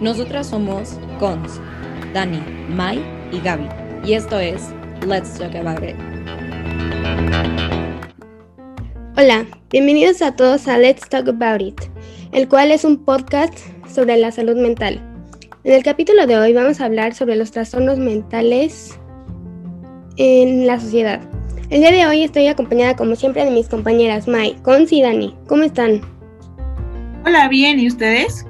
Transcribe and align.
Nosotras 0.00 0.48
somos 0.48 0.98
Cons, 1.20 1.60
Dani, 2.12 2.42
Mai 2.68 3.00
y 3.30 3.38
Gaby. 3.38 3.68
Y 4.04 4.14
esto 4.14 4.40
es 4.40 4.70
Let's 5.06 5.38
Talk 5.38 5.54
About 5.54 5.84
It. 5.84 5.94
Hola, 9.16 9.46
bienvenidos 9.70 10.20
a 10.22 10.34
todos 10.34 10.66
a 10.66 10.76
Let's 10.76 11.08
Talk 11.08 11.28
About 11.28 11.62
It, 11.62 11.80
el 12.32 12.48
cual 12.48 12.72
es 12.72 12.84
un 12.84 13.04
podcast 13.04 13.56
sobre 13.88 14.16
la 14.16 14.32
salud 14.32 14.56
mental. 14.56 15.00
En 15.62 15.72
el 15.72 15.84
capítulo 15.84 16.26
de 16.26 16.36
hoy 16.36 16.52
vamos 16.52 16.80
a 16.80 16.86
hablar 16.86 17.14
sobre 17.14 17.36
los 17.36 17.52
trastornos 17.52 17.98
mentales 17.98 18.98
en 20.16 20.66
la 20.66 20.80
sociedad. 20.80 21.23
El 21.70 21.80
día 21.80 21.92
de 21.92 22.06
hoy 22.06 22.22
estoy 22.22 22.46
acompañada 22.46 22.94
como 22.94 23.16
siempre 23.16 23.42
de 23.42 23.50
mis 23.50 23.68
compañeras 23.68 24.28
Mai, 24.28 24.54
Cons 24.62 24.92
y 24.92 25.00
Dani. 25.00 25.34
¿Cómo 25.46 25.62
están? 25.62 26.02
Hola, 27.24 27.48
bien, 27.48 27.80
¿y 27.80 27.88
ustedes? 27.88 28.44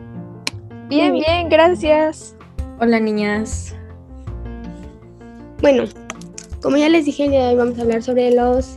Bien, 0.88 1.12
bien, 1.12 1.48
gracias. 1.48 2.34
Hola 2.80 2.98
niñas. 2.98 3.76
Bueno, 5.62 5.84
como 6.60 6.76
ya 6.76 6.88
les 6.88 7.04
dije, 7.04 7.26
el 7.26 7.30
día 7.30 7.44
de 7.44 7.48
hoy 7.50 7.56
vamos 7.56 7.78
a 7.78 7.82
hablar 7.82 8.02
sobre 8.02 8.32
los... 8.32 8.76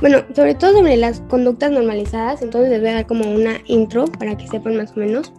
Bueno, 0.00 0.22
sobre 0.34 0.54
todo 0.54 0.78
sobre 0.78 0.96
las 0.96 1.20
conductas 1.28 1.70
normalizadas, 1.70 2.40
entonces 2.40 2.70
les 2.70 2.80
voy 2.80 2.88
a 2.88 2.94
dar 2.94 3.06
como 3.06 3.30
una 3.30 3.58
intro 3.66 4.06
para 4.06 4.38
que 4.38 4.48
sepan 4.48 4.78
más 4.78 4.92
o 4.96 5.00
menos. 5.00 5.34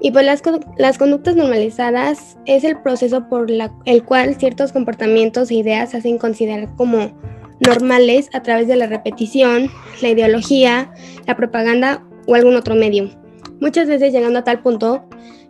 Y 0.00 0.10
pues 0.10 0.26
las, 0.26 0.42
las 0.76 0.98
conductas 0.98 1.36
normalizadas 1.36 2.36
es 2.46 2.64
el 2.64 2.80
proceso 2.82 3.28
por 3.28 3.48
la, 3.48 3.72
el 3.84 4.02
cual 4.02 4.34
ciertos 4.34 4.72
comportamientos 4.72 5.52
e 5.52 5.54
ideas 5.54 5.92
se 5.92 5.98
hacen 5.98 6.18
considerar 6.18 6.68
como 6.74 7.12
normales 7.66 8.28
a 8.32 8.42
través 8.42 8.68
de 8.68 8.76
la 8.76 8.86
repetición, 8.86 9.70
la 10.02 10.10
ideología, 10.10 10.92
la 11.26 11.36
propaganda 11.36 12.04
o 12.26 12.34
algún 12.34 12.56
otro 12.56 12.74
medio 12.74 13.10
muchas 13.64 13.88
veces 13.88 14.12
llegando 14.12 14.40
a 14.40 14.44
tal 14.44 14.60
punto 14.60 15.04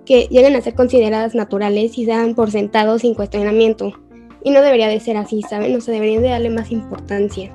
que 0.06 0.28
llegan 0.30 0.54
a 0.54 0.60
ser 0.60 0.74
consideradas 0.74 1.34
naturales 1.34 1.98
y 1.98 2.04
se 2.04 2.10
dan 2.12 2.34
por 2.34 2.50
sentados 2.50 3.02
sin 3.02 3.14
cuestionamiento. 3.14 3.92
Y 4.42 4.50
no 4.50 4.60
debería 4.60 4.88
de 4.88 5.00
ser 5.00 5.16
así, 5.16 5.42
¿saben? 5.42 5.74
O 5.74 5.80
sea, 5.80 5.94
deberían 5.94 6.22
de 6.22 6.28
darle 6.28 6.50
más 6.50 6.70
importancia. 6.70 7.52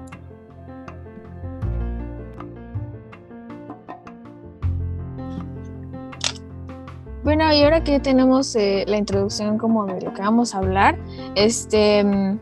Bueno, 7.24 7.54
y 7.54 7.62
ahora 7.62 7.84
que 7.84 8.00
tenemos 8.00 8.56
eh, 8.56 8.86
la 8.88 8.98
introducción 8.98 9.60
como 9.60 9.86
de 9.86 10.02
lo 10.02 10.14
que 10.14 10.22
vamos 10.22 10.56
a 10.56 10.58
hablar, 10.58 10.98
este, 11.36 12.04
mm, 12.04 12.40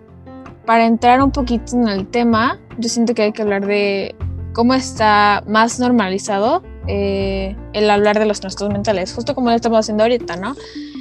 para 0.68 0.86
entrar 0.86 1.24
un 1.24 1.32
poquito 1.32 1.78
en 1.78 1.88
el 1.88 2.06
tema, 2.08 2.60
yo 2.78 2.90
siento 2.90 3.16
que 3.16 3.22
hay 3.24 3.32
que 3.32 3.42
hablar 3.42 3.66
de 3.66 4.14
cómo 4.54 4.74
está 4.74 5.42
más 5.48 5.80
normalizado 5.80 6.62
eh, 6.88 7.56
el 7.72 7.90
hablar 7.90 8.20
de 8.20 8.26
los 8.26 8.42
trastornos 8.42 8.74
mentales, 8.74 9.14
justo 9.14 9.34
como 9.34 9.50
lo 9.50 9.56
estamos 9.56 9.80
haciendo 9.80 10.04
ahorita, 10.04 10.36
¿no? 10.36 10.58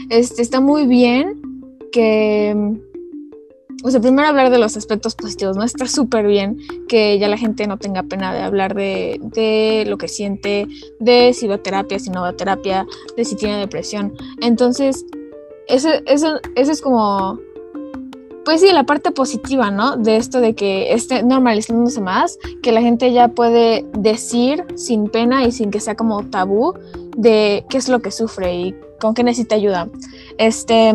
Este, 0.08 0.40
está 0.40 0.60
muy 0.60 0.86
bien 0.86 1.42
que, 1.90 2.54
o 3.82 3.90
sea, 3.90 4.00
primero 4.00 4.28
hablar 4.28 4.50
de 4.50 4.58
los 4.58 4.76
aspectos 4.76 5.16
positivos, 5.16 5.56
¿no? 5.56 5.64
Está 5.64 5.88
súper 5.88 6.28
bien 6.28 6.58
que 6.88 7.18
ya 7.18 7.26
la 7.26 7.36
gente 7.36 7.66
no 7.66 7.76
tenga 7.76 8.04
pena 8.04 8.32
de 8.32 8.42
hablar 8.42 8.76
de, 8.76 9.84
lo 9.88 9.98
que 9.98 10.06
siente, 10.06 10.68
de 11.00 11.32
si 11.34 11.48
va 11.48 11.56
a 11.56 11.62
terapia, 11.62 11.98
si 11.98 12.10
no 12.10 12.20
va 12.20 12.28
a 12.28 12.36
terapia, 12.36 12.86
de 13.16 13.24
si 13.24 13.34
tiene 13.34 13.58
depresión. 13.58 14.14
Entonces, 14.40 15.04
eso, 15.66 15.88
eso, 16.06 16.38
eso 16.54 16.70
es 16.70 16.80
como 16.80 17.40
pues 18.46 18.60
sí, 18.60 18.70
la 18.72 18.84
parte 18.84 19.10
positiva, 19.10 19.72
¿no? 19.72 19.96
De 19.96 20.16
esto 20.16 20.40
de 20.40 20.54
que 20.54 20.92
esté 20.92 21.24
normalizándose 21.24 22.00
más, 22.00 22.38
que 22.62 22.70
la 22.70 22.80
gente 22.80 23.12
ya 23.12 23.26
puede 23.26 23.84
decir 23.98 24.64
sin 24.76 25.08
pena 25.08 25.44
y 25.44 25.50
sin 25.50 25.72
que 25.72 25.80
sea 25.80 25.96
como 25.96 26.24
tabú 26.26 26.72
de 27.16 27.66
qué 27.68 27.76
es 27.76 27.88
lo 27.88 27.98
que 27.98 28.12
sufre 28.12 28.54
y 28.54 28.74
con 29.00 29.14
qué 29.14 29.24
necesita 29.24 29.56
ayuda. 29.56 29.88
Este, 30.38 30.94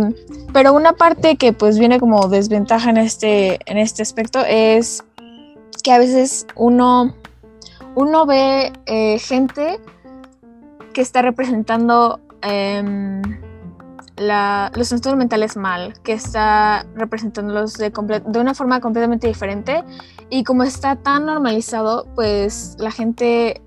pero 0.54 0.72
una 0.72 0.94
parte 0.94 1.36
que 1.36 1.52
pues 1.52 1.78
viene 1.78 2.00
como 2.00 2.30
desventaja 2.30 2.90
en 2.90 2.96
este, 2.96 3.60
en 3.66 3.78
este 3.78 4.02
aspecto 4.02 4.40
es 4.48 5.04
que 5.84 5.92
a 5.92 6.00
veces 6.00 6.48
uno, 6.56 7.14
uno 7.96 8.26
ve 8.26 8.72
eh, 8.86 9.20
gente 9.20 9.78
que 10.94 11.02
está 11.02 11.22
representando 11.22 12.22
em, 14.30 14.70
los 14.76 14.90
trastornos 14.90 15.18
mentales 15.18 15.58
mal, 15.58 15.94
que 16.04 16.14
está 16.14 16.86
representándolos 16.96 17.74
de, 17.74 17.90
de 17.90 18.40
una 18.40 18.54
forma 18.54 18.80
completamente 18.80 19.28
diferente 19.28 19.84
y 20.30 20.44
como 20.44 20.64
está 20.64 20.96
tan 20.96 21.26
normalizado, 21.26 22.08
pues 22.16 22.76
la 22.80 22.92
gente 22.92 23.62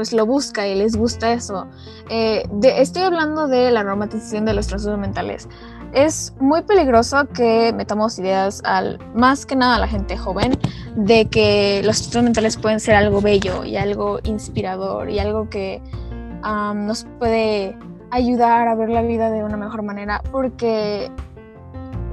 pues 0.00 0.14
lo 0.14 0.24
busca 0.24 0.66
y 0.66 0.74
les 0.74 0.96
gusta 0.96 1.30
eso. 1.30 1.66
Eh, 2.08 2.48
estoy 2.62 3.02
hablando 3.02 3.48
de 3.48 3.70
la 3.70 3.82
romantización 3.82 4.46
de 4.46 4.54
los 4.54 4.66
trastornos 4.66 4.98
mentales. 4.98 5.46
Es 5.92 6.32
muy 6.40 6.62
peligroso 6.62 7.28
que 7.34 7.74
metamos 7.74 8.18
ideas 8.18 8.62
al, 8.64 8.98
más 9.14 9.44
que 9.44 9.56
nada 9.56 9.76
a 9.76 9.78
la 9.78 9.88
gente 9.88 10.16
joven, 10.16 10.58
de 10.96 11.26
que 11.26 11.82
los 11.84 11.98
trastornos 11.98 12.24
mentales 12.24 12.56
pueden 12.56 12.80
ser 12.80 12.94
algo 12.94 13.20
bello 13.20 13.62
y 13.62 13.76
algo 13.76 14.20
inspirador 14.24 15.10
y 15.10 15.18
algo 15.18 15.50
que 15.50 15.82
nos 16.42 17.04
puede 17.18 17.76
ayudar 18.10 18.68
a 18.68 18.74
ver 18.74 18.88
la 18.88 19.02
vida 19.02 19.30
de 19.30 19.44
una 19.44 19.56
mejor 19.56 19.82
manera 19.82 20.22
porque 20.30 21.10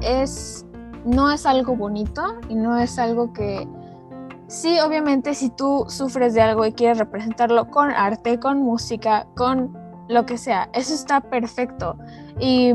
es 0.01 0.65
no 1.05 1.31
es 1.31 1.45
algo 1.45 1.75
bonito 1.75 2.21
y 2.49 2.55
no 2.55 2.77
es 2.77 2.99
algo 2.99 3.33
que 3.33 3.67
sí 4.47 4.79
obviamente 4.79 5.33
si 5.33 5.49
tú 5.49 5.85
sufres 5.87 6.33
de 6.33 6.41
algo 6.41 6.65
y 6.65 6.73
quieres 6.73 6.97
representarlo 6.97 7.69
con 7.69 7.89
arte 7.91 8.39
con 8.39 8.59
música 8.59 9.27
con 9.35 9.75
lo 10.09 10.25
que 10.25 10.37
sea 10.37 10.69
eso 10.73 10.93
está 10.93 11.19
perfecto. 11.21 11.97
Y 12.39 12.73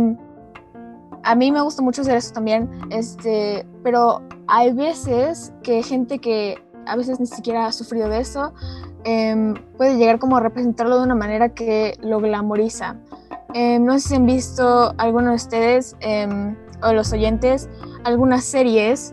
a 1.23 1.35
mí 1.35 1.53
me 1.53 1.61
gusta 1.61 1.83
mucho 1.83 2.03
hacer 2.03 2.17
eso 2.17 2.33
también 2.33 2.69
este 2.91 3.67
pero 3.85 4.23
hay 4.49 4.73
veces 4.73 5.53
que 5.63 5.83
gente 5.83 6.19
que 6.19 6.63
a 6.87 6.97
veces 6.97 7.21
ni 7.21 7.27
siquiera 7.27 7.67
ha 7.67 7.73
sufrido 7.73 8.09
de 8.09 8.21
eso 8.21 8.53
em, 9.05 9.55
puede 9.77 9.97
llegar 9.97 10.19
como 10.19 10.37
a 10.37 10.41
representarlo 10.41 10.99
de 10.99 11.05
una 11.05 11.15
manera 11.15 11.51
que 11.51 11.97
lo 12.01 12.21
glamoriza 12.21 12.97
Em, 13.55 13.85
no 13.85 13.99
sé 13.99 14.09
si 14.09 14.15
han 14.15 14.27
visto 14.27 14.95
algunos 14.97 15.31
de 15.31 15.37
ustedes 15.37 15.97
em, 16.01 16.57
o 16.83 16.93
los 16.93 17.13
oyentes 17.13 17.69
algunas 18.05 18.45
series 18.45 19.13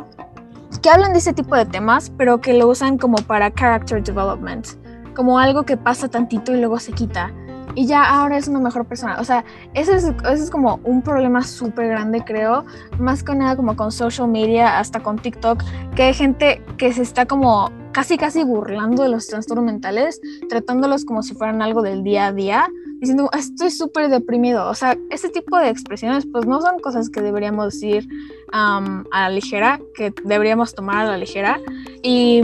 que 0.82 0.90
hablan 0.90 1.12
de 1.12 1.20
ese 1.20 1.34
tipo 1.34 1.56
de 1.56 1.66
temas, 1.66 2.12
pero 2.18 2.40
que 2.40 2.54
lo 2.54 2.68
usan 2.68 2.98
como 2.98 3.18
para 3.18 3.52
character 3.52 4.02
development, 4.02 4.68
como 5.14 5.40
algo 5.40 5.64
que 5.64 5.76
pasa 5.76 6.08
tantito 6.08 6.54
y 6.54 6.60
luego 6.60 6.80
se 6.80 6.94
quita. 6.94 7.32
Y 7.76 7.86
ya 7.86 8.04
ahora 8.04 8.38
es 8.38 8.48
una 8.48 8.60
mejor 8.60 8.86
persona. 8.86 9.20
O 9.20 9.24
sea, 9.24 9.44
ese 9.74 9.96
es, 9.96 10.14
es 10.26 10.50
como 10.50 10.80
un 10.84 11.02
problema 11.02 11.42
súper 11.44 11.88
grande, 11.88 12.24
creo. 12.24 12.66
Más 12.98 13.24
que 13.24 13.36
nada 13.36 13.56
como 13.56 13.76
con 13.76 13.92
social 13.92 14.28
media, 14.28 14.80
hasta 14.80 15.02
con 15.02 15.18
TikTok, 15.18 15.64
que 15.96 16.04
hay 16.04 16.14
gente 16.14 16.64
que 16.78 16.94
se 16.94 17.02
está 17.02 17.26
como 17.26 17.72
casi 17.92 18.18
casi 18.18 18.44
burlando 18.44 19.04
de 19.04 19.10
los 19.10 19.28
trastornos 19.28 19.66
mentales, 19.66 20.22
tratándolos 20.50 21.06
como 21.06 21.24
si 21.24 21.34
fueran 21.34 21.62
algo 21.62 21.82
del 21.82 22.04
día 22.04 22.28
a 22.28 22.34
día 22.34 22.68
diciendo, 23.00 23.30
estoy 23.38 23.72
súper 23.72 24.10
deprimido. 24.10 24.68
O 24.70 24.76
sea, 24.76 24.98
ese 25.10 25.30
tipo 25.30 25.58
de 25.58 25.70
expresiones, 25.70 26.26
pues 26.32 26.46
no 26.46 26.62
son 26.62 26.80
cosas 26.80 27.10
que 27.10 27.22
deberíamos 27.22 27.74
decir 27.74 28.08
a 28.52 28.82
la 29.12 29.30
ligera, 29.30 29.80
que 29.96 30.14
deberíamos 30.24 30.76
tomar 30.76 31.06
a 31.06 31.12
la 31.12 31.18
ligera. 31.18 31.60
Y, 32.04 32.42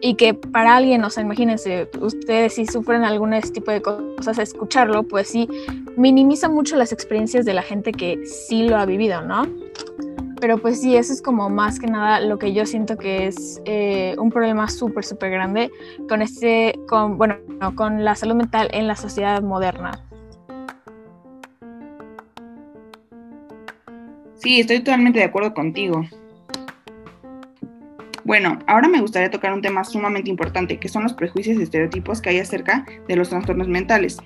y 0.00 0.14
que 0.14 0.34
para 0.34 0.76
alguien, 0.76 1.04
o 1.04 1.10
sea, 1.10 1.22
imagínense, 1.22 1.90
ustedes 2.00 2.54
si 2.54 2.66
sufren 2.66 3.04
algún 3.04 3.38
tipo 3.52 3.70
de 3.70 3.82
cosas, 3.82 4.38
escucharlo, 4.38 5.02
pues 5.02 5.28
sí, 5.28 5.48
minimiza 5.96 6.48
mucho 6.48 6.76
las 6.76 6.92
experiencias 6.92 7.44
de 7.44 7.54
la 7.54 7.62
gente 7.62 7.92
que 7.92 8.24
sí 8.26 8.62
lo 8.62 8.76
ha 8.76 8.86
vivido, 8.86 9.20
¿no? 9.22 9.42
Pero 10.40 10.56
pues 10.58 10.80
sí, 10.80 10.96
eso 10.96 11.12
es 11.12 11.20
como 11.20 11.50
más 11.50 11.78
que 11.78 11.86
nada 11.86 12.20
lo 12.20 12.38
que 12.38 12.52
yo 12.54 12.64
siento 12.64 12.96
que 12.96 13.26
es 13.26 13.60
eh, 13.66 14.14
un 14.18 14.30
problema 14.30 14.68
súper, 14.68 15.04
súper 15.04 15.30
grande 15.30 15.70
con 16.08 16.22
este, 16.22 16.74
con, 16.88 17.18
bueno, 17.18 17.36
con 17.74 18.04
la 18.04 18.14
salud 18.14 18.34
mental 18.34 18.68
en 18.72 18.86
la 18.86 18.96
sociedad 18.96 19.42
moderna. 19.42 20.02
Sí, 24.36 24.60
estoy 24.60 24.78
totalmente 24.78 25.18
de 25.18 25.26
acuerdo 25.26 25.52
contigo. 25.52 26.02
Bueno, 28.24 28.58
ahora 28.66 28.88
me 28.88 29.00
gustaría 29.00 29.30
tocar 29.30 29.52
un 29.52 29.62
tema 29.62 29.84
sumamente 29.84 30.30
importante, 30.30 30.78
que 30.78 30.88
son 30.88 31.02
los 31.02 31.14
prejuicios 31.14 31.58
y 31.58 31.62
estereotipos 31.62 32.20
que 32.20 32.30
hay 32.30 32.38
acerca 32.38 32.84
de 33.08 33.16
los 33.16 33.30
trastornos 33.30 33.68
mentales. 33.68 34.18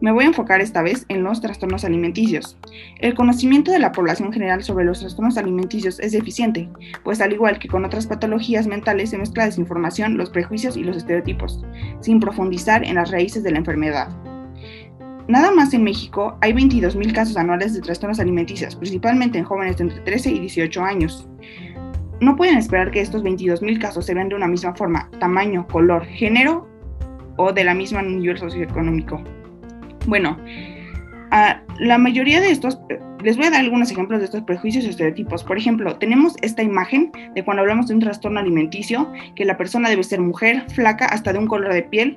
Me 0.00 0.10
voy 0.12 0.24
a 0.24 0.28
enfocar 0.28 0.60
esta 0.60 0.82
vez 0.82 1.06
en 1.08 1.22
los 1.22 1.40
trastornos 1.40 1.84
alimenticios. 1.84 2.58
El 2.98 3.14
conocimiento 3.14 3.70
de 3.70 3.78
la 3.78 3.92
población 3.92 4.32
general 4.32 4.62
sobre 4.62 4.84
los 4.84 5.00
trastornos 5.00 5.38
alimenticios 5.38 6.00
es 6.00 6.12
deficiente, 6.12 6.68
pues 7.04 7.20
al 7.20 7.32
igual 7.32 7.58
que 7.58 7.68
con 7.68 7.84
otras 7.84 8.06
patologías 8.06 8.66
mentales 8.66 9.10
se 9.10 9.18
mezcla 9.18 9.44
desinformación, 9.44 10.16
los 10.16 10.30
prejuicios 10.30 10.76
y 10.76 10.82
los 10.82 10.96
estereotipos, 10.96 11.64
sin 12.00 12.20
profundizar 12.20 12.84
en 12.84 12.96
las 12.96 13.10
raíces 13.10 13.42
de 13.42 13.52
la 13.52 13.58
enfermedad. 13.58 14.08
Nada 15.28 15.50
más 15.50 15.74
en 15.74 15.82
México 15.82 16.38
hay 16.40 16.52
22.000 16.52 17.12
casos 17.12 17.36
anuales 17.36 17.74
de 17.74 17.80
trastornos 17.80 18.20
alimenticios, 18.20 18.76
principalmente 18.76 19.38
en 19.38 19.44
jóvenes 19.44 19.76
de 19.76 19.84
entre 19.84 20.00
13 20.00 20.30
y 20.30 20.38
18 20.40 20.82
años. 20.82 21.28
No 22.20 22.36
pueden 22.36 22.56
esperar 22.58 22.90
que 22.90 23.00
estos 23.00 23.22
22.000 23.22 23.78
casos 23.80 24.06
se 24.06 24.14
vean 24.14 24.28
de 24.28 24.34
una 24.34 24.48
misma 24.48 24.74
forma, 24.74 25.10
tamaño, 25.18 25.66
color, 25.66 26.04
género 26.06 26.68
o 27.36 27.52
de 27.52 27.64
la 27.64 27.74
misma 27.74 28.02
nivel 28.02 28.38
socioeconómico. 28.38 29.22
Bueno, 30.06 30.38
la 31.78 31.98
mayoría 31.98 32.40
de 32.40 32.50
estos, 32.50 32.78
les 33.22 33.36
voy 33.36 33.46
a 33.46 33.50
dar 33.50 33.60
algunos 33.60 33.90
ejemplos 33.90 34.20
de 34.20 34.26
estos 34.26 34.42
prejuicios 34.42 34.84
y 34.84 34.88
estereotipos. 34.88 35.44
Por 35.44 35.58
ejemplo, 35.58 35.96
tenemos 35.96 36.36
esta 36.42 36.62
imagen 36.62 37.12
de 37.34 37.44
cuando 37.44 37.62
hablamos 37.62 37.88
de 37.88 37.94
un 37.94 38.00
trastorno 38.00 38.40
alimenticio, 38.40 39.12
que 39.34 39.44
la 39.44 39.56
persona 39.56 39.90
debe 39.90 40.04
ser 40.04 40.20
mujer, 40.20 40.64
flaca, 40.70 41.06
hasta 41.06 41.32
de 41.32 41.38
un 41.38 41.46
color 41.46 41.72
de 41.72 41.82
piel 41.82 42.16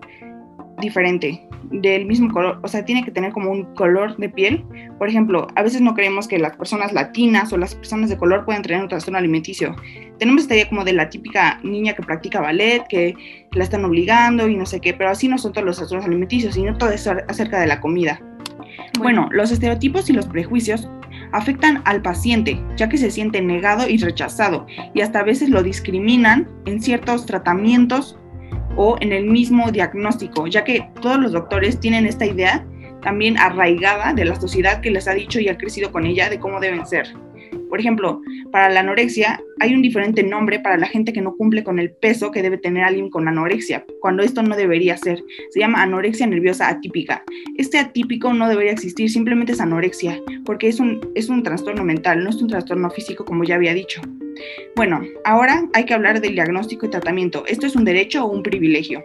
diferente 0.79 1.45
del 1.71 2.05
mismo 2.05 2.31
color, 2.31 2.59
o 2.63 2.67
sea, 2.67 2.83
tiene 2.83 3.03
que 3.03 3.11
tener 3.11 3.31
como 3.31 3.51
un 3.51 3.63
color 3.75 4.17
de 4.17 4.29
piel. 4.29 4.63
Por 4.97 5.09
ejemplo, 5.09 5.47
a 5.55 5.61
veces 5.61 5.81
no 5.81 5.93
creemos 5.93 6.27
que 6.27 6.39
las 6.39 6.55
personas 6.57 6.93
latinas 6.93 7.53
o 7.53 7.57
las 7.57 7.75
personas 7.75 8.09
de 8.09 8.17
color 8.17 8.45
puedan 8.45 8.63
tener 8.63 8.81
un 8.81 8.89
trastorno 8.89 9.17
alimenticio. 9.17 9.75
Tenemos 10.17 10.43
esta 10.43 10.55
idea 10.55 10.69
como 10.69 10.83
de 10.83 10.93
la 10.93 11.09
típica 11.09 11.59
niña 11.63 11.93
que 11.93 12.03
practica 12.03 12.41
ballet, 12.41 12.85
que 12.87 13.13
la 13.51 13.63
están 13.63 13.85
obligando 13.85 14.47
y 14.47 14.55
no 14.55 14.65
sé 14.65 14.79
qué, 14.79 14.93
pero 14.93 15.09
así 15.09 15.27
no 15.27 15.37
son 15.37 15.53
todos 15.53 15.65
los 15.65 15.77
trastornos 15.77 16.07
alimenticios, 16.07 16.55
sino 16.55 16.77
todo 16.77 16.91
eso 16.91 17.13
acerca 17.27 17.59
de 17.59 17.67
la 17.67 17.79
comida. 17.79 18.19
Bueno, 18.97 19.29
los 19.31 19.51
estereotipos 19.51 20.09
y 20.09 20.13
los 20.13 20.27
prejuicios 20.27 20.89
afectan 21.31 21.81
al 21.85 22.01
paciente, 22.01 22.59
ya 22.75 22.89
que 22.89 22.97
se 22.97 23.11
siente 23.11 23.41
negado 23.41 23.87
y 23.87 23.97
rechazado, 23.97 24.65
y 24.93 25.01
hasta 25.01 25.19
a 25.19 25.23
veces 25.23 25.49
lo 25.49 25.63
discriminan 25.63 26.47
en 26.65 26.81
ciertos 26.81 27.25
tratamientos 27.25 28.17
o 28.75 28.97
en 29.01 29.13
el 29.13 29.25
mismo 29.25 29.71
diagnóstico, 29.71 30.47
ya 30.47 30.63
que 30.63 30.89
todos 31.01 31.19
los 31.19 31.31
doctores 31.31 31.79
tienen 31.79 32.05
esta 32.05 32.25
idea 32.25 32.65
también 33.01 33.37
arraigada 33.37 34.13
de 34.13 34.25
la 34.25 34.39
sociedad 34.39 34.81
que 34.81 34.91
les 34.91 35.07
ha 35.07 35.13
dicho 35.13 35.39
y 35.39 35.47
ha 35.47 35.57
crecido 35.57 35.91
con 35.91 36.05
ella 36.05 36.29
de 36.29 36.39
cómo 36.39 36.59
deben 36.59 36.85
ser. 36.85 37.07
Por 37.69 37.79
ejemplo, 37.79 38.21
para 38.51 38.69
la 38.69 38.79
anorexia 38.79 39.39
hay 39.59 39.75
un 39.75 39.83
diferente 39.83 40.23
nombre 40.23 40.59
para 40.59 40.77
la 40.77 40.87
gente 40.87 41.13
que 41.13 41.21
no 41.21 41.35
cumple 41.35 41.63
con 41.63 41.77
el 41.77 41.91
peso 41.91 42.31
que 42.31 42.41
debe 42.41 42.57
tener 42.57 42.83
alguien 42.83 43.11
con 43.11 43.27
anorexia, 43.27 43.85
cuando 44.01 44.23
esto 44.23 44.41
no 44.41 44.55
debería 44.55 44.97
ser. 44.97 45.23
Se 45.51 45.59
llama 45.59 45.83
anorexia 45.83 46.25
nerviosa 46.25 46.67
atípica. 46.67 47.23
Este 47.57 47.77
atípico 47.77 48.33
no 48.33 48.49
debería 48.49 48.71
existir, 48.71 49.09
simplemente 49.11 49.51
es 49.51 49.61
anorexia, 49.61 50.19
porque 50.45 50.67
es 50.67 50.79
un, 50.79 50.99
es 51.13 51.29
un 51.29 51.43
trastorno 51.43 51.83
mental, 51.83 52.23
no 52.23 52.31
es 52.31 52.41
un 52.41 52.47
trastorno 52.47 52.89
físico 52.89 53.23
como 53.23 53.43
ya 53.43 53.55
había 53.55 53.73
dicho. 53.75 54.01
Bueno, 54.75 55.01
ahora 55.25 55.67
hay 55.73 55.85
que 55.85 55.93
hablar 55.93 56.21
del 56.21 56.33
diagnóstico 56.33 56.85
y 56.85 56.89
tratamiento. 56.89 57.43
¿Esto 57.47 57.65
es 57.65 57.75
un 57.75 57.85
derecho 57.85 58.25
o 58.25 58.31
un 58.31 58.43
privilegio? 58.43 59.03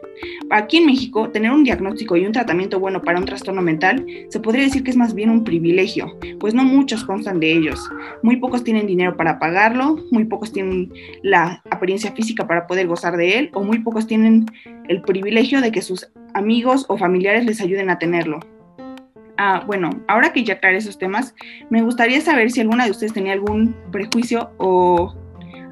Aquí 0.51 0.79
en 0.79 0.87
México, 0.87 1.31
tener 1.31 1.51
un 1.51 1.65
diagnóstico 1.65 2.17
y 2.17 2.27
un 2.27 2.33
tratamiento 2.33 2.79
bueno 2.79 3.03
para 3.03 3.19
un 3.19 3.25
trastorno 3.25 3.63
mental 3.63 4.05
se 4.29 4.41
podría 4.41 4.65
decir 4.65 4.83
que 4.83 4.91
es 4.91 4.97
más 4.97 5.15
bien 5.15 5.31
un 5.31 5.45
privilegio, 5.45 6.19
pues 6.39 6.55
no 6.55 6.65
muchos 6.65 7.05
constan 7.05 7.41
de 7.41 7.53
ellos. 7.53 7.91
Muy 8.23 8.37
pocos 8.37 8.65
tienen 8.65 8.87
dinero 8.87 9.17
para 9.17 9.39
pagarlo, 9.39 9.99
muy 10.11 10.25
pocos 10.25 10.53
tienen 10.53 10.93
la 11.23 11.63
apariencia 11.71 12.13
física 12.13 12.47
para 12.47 12.67
poder 12.67 12.87
gozar 12.87 13.17
de 13.17 13.39
él, 13.39 13.51
o 13.55 13.63
muy 13.63 13.81
pocos 13.81 14.07
tienen 14.07 14.47
el 14.89 15.03
privilegio 15.03 15.61
de 15.61 15.73
que 15.73 15.83
sus 15.83 16.09
amigos 16.35 16.85
o 16.89 16.97
familiares 16.97 17.45
les 17.45 17.61
ayuden 17.61 17.91
a 17.91 17.99
tenerlo. 17.99 18.41
Ah, 19.37 19.65
bueno, 19.67 19.91
ahora 20.07 20.33
que 20.33 20.45
ya 20.45 20.55
aclaré 20.55 20.77
esos 20.77 20.99
temas, 20.99 21.35
me 21.69 21.83
gustaría 21.83 22.21
saber 22.21 22.51
si 22.53 22.61
alguna 22.61 22.85
de 22.85 22.93
ustedes 22.93 23.13
tenía 23.13 23.33
algún 23.33 23.75
prejuicio 23.91 24.53
o 24.59 25.13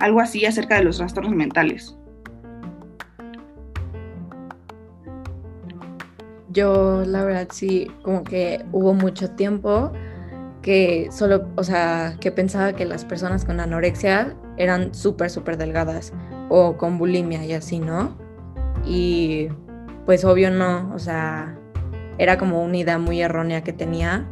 algo 0.01 0.21
así 0.21 0.45
acerca 0.47 0.77
de 0.77 0.85
los 0.85 0.99
trastornos 0.99 1.35
mentales. 1.35 1.97
Yo, 6.51 7.03
la 7.07 7.25
verdad, 7.25 7.49
sí, 7.51 7.91
como 8.03 8.25
que 8.25 8.63
hubo 8.73 8.93
mucho 8.93 9.31
tiempo 9.31 9.91
que 10.61 11.09
solo, 11.11 11.49
o 11.57 11.65
sea, 11.65 12.17
que 12.21 12.31
pensaba 12.31 12.75
que 12.75 12.85
las 12.85 13.05
personas 13.05 13.45
con 13.45 13.59
anorexia 13.59 14.37
eran 14.59 14.95
súper, 14.95 15.31
súper 15.31 15.57
delgadas 15.57 16.13
o 16.51 16.77
con 16.77 16.99
bulimia 16.99 17.45
y 17.45 17.53
así, 17.53 17.79
¿no? 17.79 18.17
Y 18.85 19.49
pues 20.05 20.25
obvio 20.25 20.51
no, 20.51 20.93
o 20.95 20.99
sea, 20.99 21.57
era 22.19 22.39
como 22.39 22.63
una 22.63 22.77
idea 22.77 22.99
muy 22.99 23.23
errónea 23.23 23.63
que 23.63 23.73
tenía, 23.73 24.29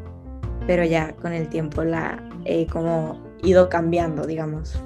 pero 0.66 0.84
ya 0.84 1.12
con 1.16 1.32
el 1.32 1.48
tiempo 1.48 1.84
la 1.84 2.22
he 2.44 2.66
como 2.66 3.20
ido 3.42 3.68
cambiando, 3.68 4.26
digamos. 4.26 4.78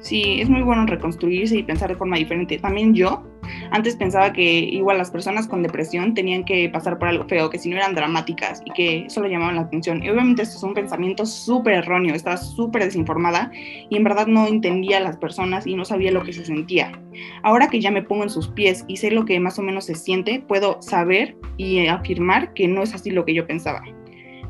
Sí, 0.00 0.40
es 0.40 0.48
muy 0.48 0.62
bueno 0.62 0.86
reconstruirse 0.86 1.58
y 1.58 1.62
pensar 1.62 1.90
de 1.90 1.96
forma 1.96 2.16
diferente. 2.16 2.58
También 2.58 2.94
yo 2.94 3.22
antes 3.70 3.96
pensaba 3.96 4.32
que 4.32 4.42
igual 4.42 4.98
las 4.98 5.10
personas 5.10 5.46
con 5.46 5.62
depresión 5.62 6.14
tenían 6.14 6.44
que 6.44 6.68
pasar 6.68 6.98
por 6.98 7.08
algo 7.08 7.24
feo, 7.24 7.50
que 7.50 7.58
si 7.58 7.68
no 7.68 7.76
eran 7.76 7.94
dramáticas 7.94 8.62
y 8.64 8.70
que 8.72 9.04
solo 9.08 9.28
llamaban 9.28 9.56
la 9.56 9.62
atención. 9.62 10.02
Y 10.02 10.08
obviamente 10.08 10.42
esto 10.42 10.56
es 10.56 10.62
un 10.62 10.74
pensamiento 10.74 11.26
súper 11.26 11.74
erróneo, 11.74 12.14
estaba 12.14 12.36
súper 12.36 12.84
desinformada 12.84 13.50
y 13.54 13.96
en 13.96 14.04
verdad 14.04 14.26
no 14.26 14.46
entendía 14.46 14.98
a 14.98 15.00
las 15.00 15.16
personas 15.16 15.66
y 15.66 15.74
no 15.74 15.84
sabía 15.84 16.10
lo 16.10 16.22
que 16.22 16.32
se 16.32 16.44
sentía. 16.44 16.92
Ahora 17.42 17.68
que 17.68 17.80
ya 17.80 17.90
me 17.90 18.02
pongo 18.02 18.22
en 18.22 18.30
sus 18.30 18.48
pies 18.48 18.84
y 18.88 18.96
sé 18.96 19.10
lo 19.10 19.24
que 19.24 19.38
más 19.38 19.58
o 19.58 19.62
menos 19.62 19.84
se 19.84 19.94
siente, 19.94 20.42
puedo 20.46 20.80
saber 20.80 21.36
y 21.56 21.86
afirmar 21.86 22.54
que 22.54 22.68
no 22.68 22.82
es 22.82 22.94
así 22.94 23.10
lo 23.10 23.24
que 23.24 23.34
yo 23.34 23.46
pensaba. 23.46 23.82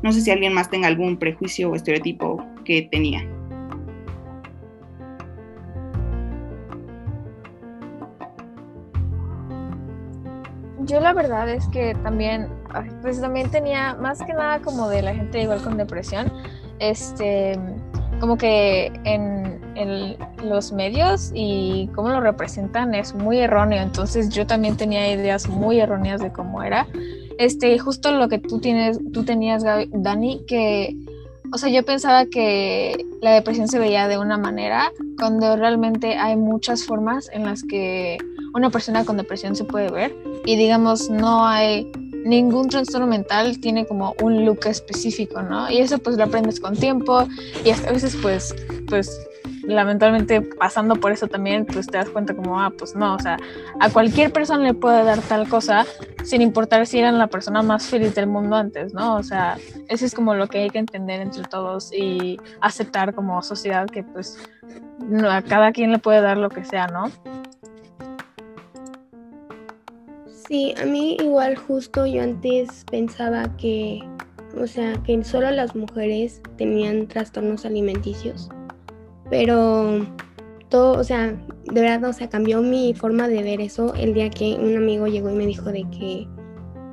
No 0.01 0.11
sé 0.11 0.21
si 0.21 0.31
alguien 0.31 0.53
más 0.53 0.69
tenga 0.69 0.87
algún 0.87 1.17
prejuicio 1.17 1.69
o 1.69 1.75
estereotipo 1.75 2.43
que 2.65 2.83
tenía. 2.83 3.27
Yo 10.85 10.99
la 10.99 11.13
verdad 11.13 11.49
es 11.49 11.67
que 11.67 11.95
también, 12.03 12.47
pues 13.01 13.19
también 13.21 13.49
tenía 13.49 13.95
más 13.95 14.21
que 14.23 14.33
nada 14.33 14.59
como 14.59 14.89
de 14.89 15.01
la 15.01 15.13
gente 15.13 15.41
igual 15.41 15.61
con 15.61 15.77
depresión, 15.77 16.31
este, 16.79 17.57
como 18.19 18.37
que 18.37 18.91
en, 19.03 19.59
los 20.43 20.71
medios 20.71 21.31
y 21.33 21.89
cómo 21.95 22.09
lo 22.09 22.19
representan 22.19 22.93
es 22.93 23.15
muy 23.15 23.39
erróneo, 23.39 23.81
entonces 23.81 24.29
yo 24.29 24.45
también 24.45 24.75
tenía 24.77 25.11
ideas 25.11 25.47
muy 25.47 25.79
erróneas 25.79 26.21
de 26.21 26.31
cómo 26.31 26.61
era. 26.61 26.87
Este, 27.37 27.79
justo 27.79 28.11
lo 28.11 28.27
que 28.27 28.37
tú 28.37 28.59
tienes, 28.59 28.99
tú 29.11 29.23
tenías, 29.23 29.63
Dani, 29.63 30.43
que, 30.45 30.95
o 31.51 31.57
sea, 31.57 31.69
yo 31.69 31.83
pensaba 31.83 32.25
que 32.25 33.05
la 33.21 33.33
depresión 33.33 33.67
se 33.67 33.79
veía 33.79 34.07
de 34.07 34.17
una 34.17 34.37
manera, 34.37 34.91
cuando 35.17 35.55
realmente 35.55 36.15
hay 36.15 36.35
muchas 36.35 36.83
formas 36.83 37.29
en 37.33 37.45
las 37.45 37.63
que 37.63 38.17
una 38.53 38.69
persona 38.69 39.05
con 39.05 39.17
depresión 39.17 39.55
se 39.55 39.63
puede 39.63 39.89
ver 39.89 40.13
y 40.45 40.55
digamos 40.55 41.09
no 41.09 41.45
hay 41.45 41.91
ningún 42.25 42.69
trastorno 42.69 43.07
mental 43.07 43.59
tiene 43.59 43.85
como 43.85 44.15
un 44.21 44.45
look 44.45 44.65
específico, 44.65 45.41
¿no? 45.41 45.69
Y 45.69 45.79
eso 45.79 45.97
pues 45.97 46.17
lo 46.17 46.23
aprendes 46.23 46.59
con 46.59 46.75
tiempo 46.75 47.27
y 47.65 47.71
a 47.71 47.91
veces 47.91 48.17
pues 48.21 48.55
pues 48.87 49.27
lamentablemente 49.63 50.41
pasando 50.41 50.95
por 50.95 51.11
eso 51.11 51.27
también 51.27 51.65
pues 51.65 51.87
te 51.87 51.97
das 51.97 52.09
cuenta 52.09 52.35
como 52.35 52.59
ah 52.59 52.71
pues 52.75 52.95
no, 52.95 53.15
o 53.15 53.19
sea, 53.19 53.37
a 53.79 53.89
cualquier 53.89 54.31
persona 54.31 54.63
le 54.63 54.73
puede 54.73 55.03
dar 55.03 55.19
tal 55.21 55.47
cosa 55.47 55.85
sin 56.23 56.41
importar 56.41 56.85
si 56.87 56.99
eran 56.99 57.17
la 57.17 57.27
persona 57.27 57.61
más 57.61 57.85
feliz 57.85 58.15
del 58.15 58.27
mundo 58.27 58.55
antes, 58.55 58.93
¿no? 58.93 59.15
O 59.15 59.23
sea, 59.23 59.57
eso 59.87 60.05
es 60.05 60.13
como 60.13 60.35
lo 60.35 60.47
que 60.47 60.59
hay 60.59 60.69
que 60.69 60.79
entender 60.79 61.21
entre 61.21 61.43
todos 61.43 61.91
y 61.93 62.39
aceptar 62.59 63.13
como 63.13 63.41
sociedad 63.41 63.87
que 63.87 64.03
pues 64.03 64.37
a 65.27 65.41
cada 65.41 65.71
quien 65.71 65.91
le 65.91 65.99
puede 65.99 66.21
dar 66.21 66.37
lo 66.37 66.49
que 66.49 66.63
sea, 66.63 66.87
¿no? 66.87 67.11
Sí, 70.51 70.73
a 70.77 70.85
mí 70.85 71.15
igual 71.21 71.55
justo 71.55 72.05
yo 72.05 72.21
antes 72.21 72.83
pensaba 72.91 73.55
que, 73.55 74.01
o 74.61 74.67
sea, 74.67 75.01
que 75.03 75.23
solo 75.23 75.49
las 75.49 75.77
mujeres 75.77 76.41
tenían 76.57 77.07
trastornos 77.07 77.63
alimenticios, 77.63 78.49
pero 79.29 80.05
todo, 80.67 80.99
o 80.99 81.05
sea, 81.05 81.41
de 81.71 81.81
verdad, 81.81 82.09
o 82.09 82.11
sea, 82.11 82.27
cambió 82.27 82.61
mi 82.61 82.93
forma 82.93 83.29
de 83.29 83.43
ver 83.43 83.61
eso 83.61 83.93
el 83.93 84.13
día 84.13 84.29
que 84.29 84.55
un 84.55 84.75
amigo 84.75 85.07
llegó 85.07 85.29
y 85.29 85.35
me 85.35 85.45
dijo 85.45 85.71
de 85.71 85.89
que 85.89 86.27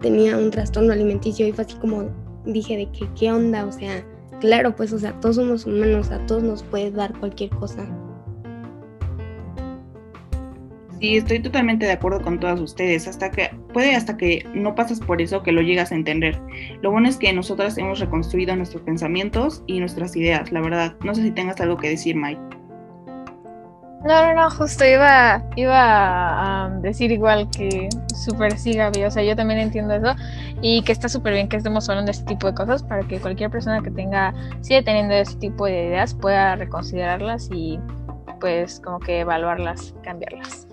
tenía 0.03 0.37
un 0.37 0.53
trastorno 0.53 0.93
alimenticio 0.93 1.45
y 1.45 1.50
fue 1.50 1.65
así 1.65 1.75
como 1.79 2.09
dije 2.47 2.77
de 2.77 2.87
que 2.93 3.09
qué 3.19 3.33
onda, 3.33 3.67
o 3.67 3.73
sea, 3.73 4.07
claro, 4.38 4.77
pues, 4.77 4.93
o 4.93 5.00
sea, 5.00 5.19
todos 5.19 5.35
somos 5.35 5.67
humanos, 5.67 6.12
a 6.12 6.25
todos 6.27 6.45
nos 6.45 6.62
puede 6.62 6.93
dar 6.93 7.12
cualquier 7.19 7.50
cosa. 7.50 7.88
Sí, 11.00 11.17
estoy 11.17 11.40
totalmente 11.40 11.87
de 11.87 11.93
acuerdo 11.93 12.21
con 12.23 12.40
todas 12.40 12.61
ustedes. 12.61 13.07
Hasta 13.07 13.31
que 13.31 13.50
puede 13.73 13.95
hasta 13.95 14.17
que 14.17 14.45
no 14.52 14.75
pasas 14.75 14.99
por 14.99 15.23
eso 15.23 15.43
que 15.43 15.52
lo 15.52 15.62
llegas 15.62 15.93
a 15.93 15.95
entender. 15.95 16.40
Lo 16.83 16.90
bueno 16.90 17.09
es 17.09 17.17
que 17.17 17.33
nosotras 17.33 17.78
hemos 17.78 18.00
reconstruido 18.00 18.57
nuestros 18.57 18.83
pensamientos 18.83 19.62
y 19.67 19.78
nuestras 19.78 20.17
ideas, 20.17 20.50
la 20.50 20.61
verdad. 20.61 20.95
No 21.05 21.14
sé 21.14 21.23
si 21.23 21.31
tengas 21.31 21.61
algo 21.61 21.76
que 21.76 21.90
decir, 21.90 22.17
Mike. 22.17 22.40
No, 24.05 24.26
no, 24.26 24.35
no, 24.35 24.50
justo 24.50 24.85
iba, 24.85 25.43
iba 25.57 26.67
a 26.67 26.71
decir 26.81 27.11
igual 27.11 27.49
que 27.50 27.88
súper 28.14 28.57
sí, 28.57 28.73
Gaby. 28.75 29.05
O 29.05 29.11
sea, 29.11 29.23
yo 29.23 29.35
también 29.37 29.61
entiendo 29.61 29.95
eso 29.95 30.14
y 30.62 30.83
que 30.83 30.93
está 30.93 31.09
súper 31.09 31.35
bien 31.35 31.49
que 31.49 31.57
estemos 31.57 31.88
hablando 31.88 32.11
de 32.11 32.19
este 32.19 32.26
tipo 32.26 32.47
de 32.47 32.55
cosas 32.55 32.83
para 32.83 33.02
que 33.07 33.21
cualquier 33.21 33.50
persona 33.50 33.83
que 33.83 33.90
tenga, 33.90 34.33
sigue 34.61 34.83
teniendo 34.83 35.14
este 35.14 35.37
tipo 35.37 35.67
de 35.67 35.87
ideas 35.87 36.14
pueda 36.14 36.57
reconsiderarlas 36.57 37.49
y 37.52 37.78
pues 38.40 38.81
como 38.81 39.00
que 39.00 39.21
evaluarlas, 39.21 39.95
cambiarlas. 40.02 40.68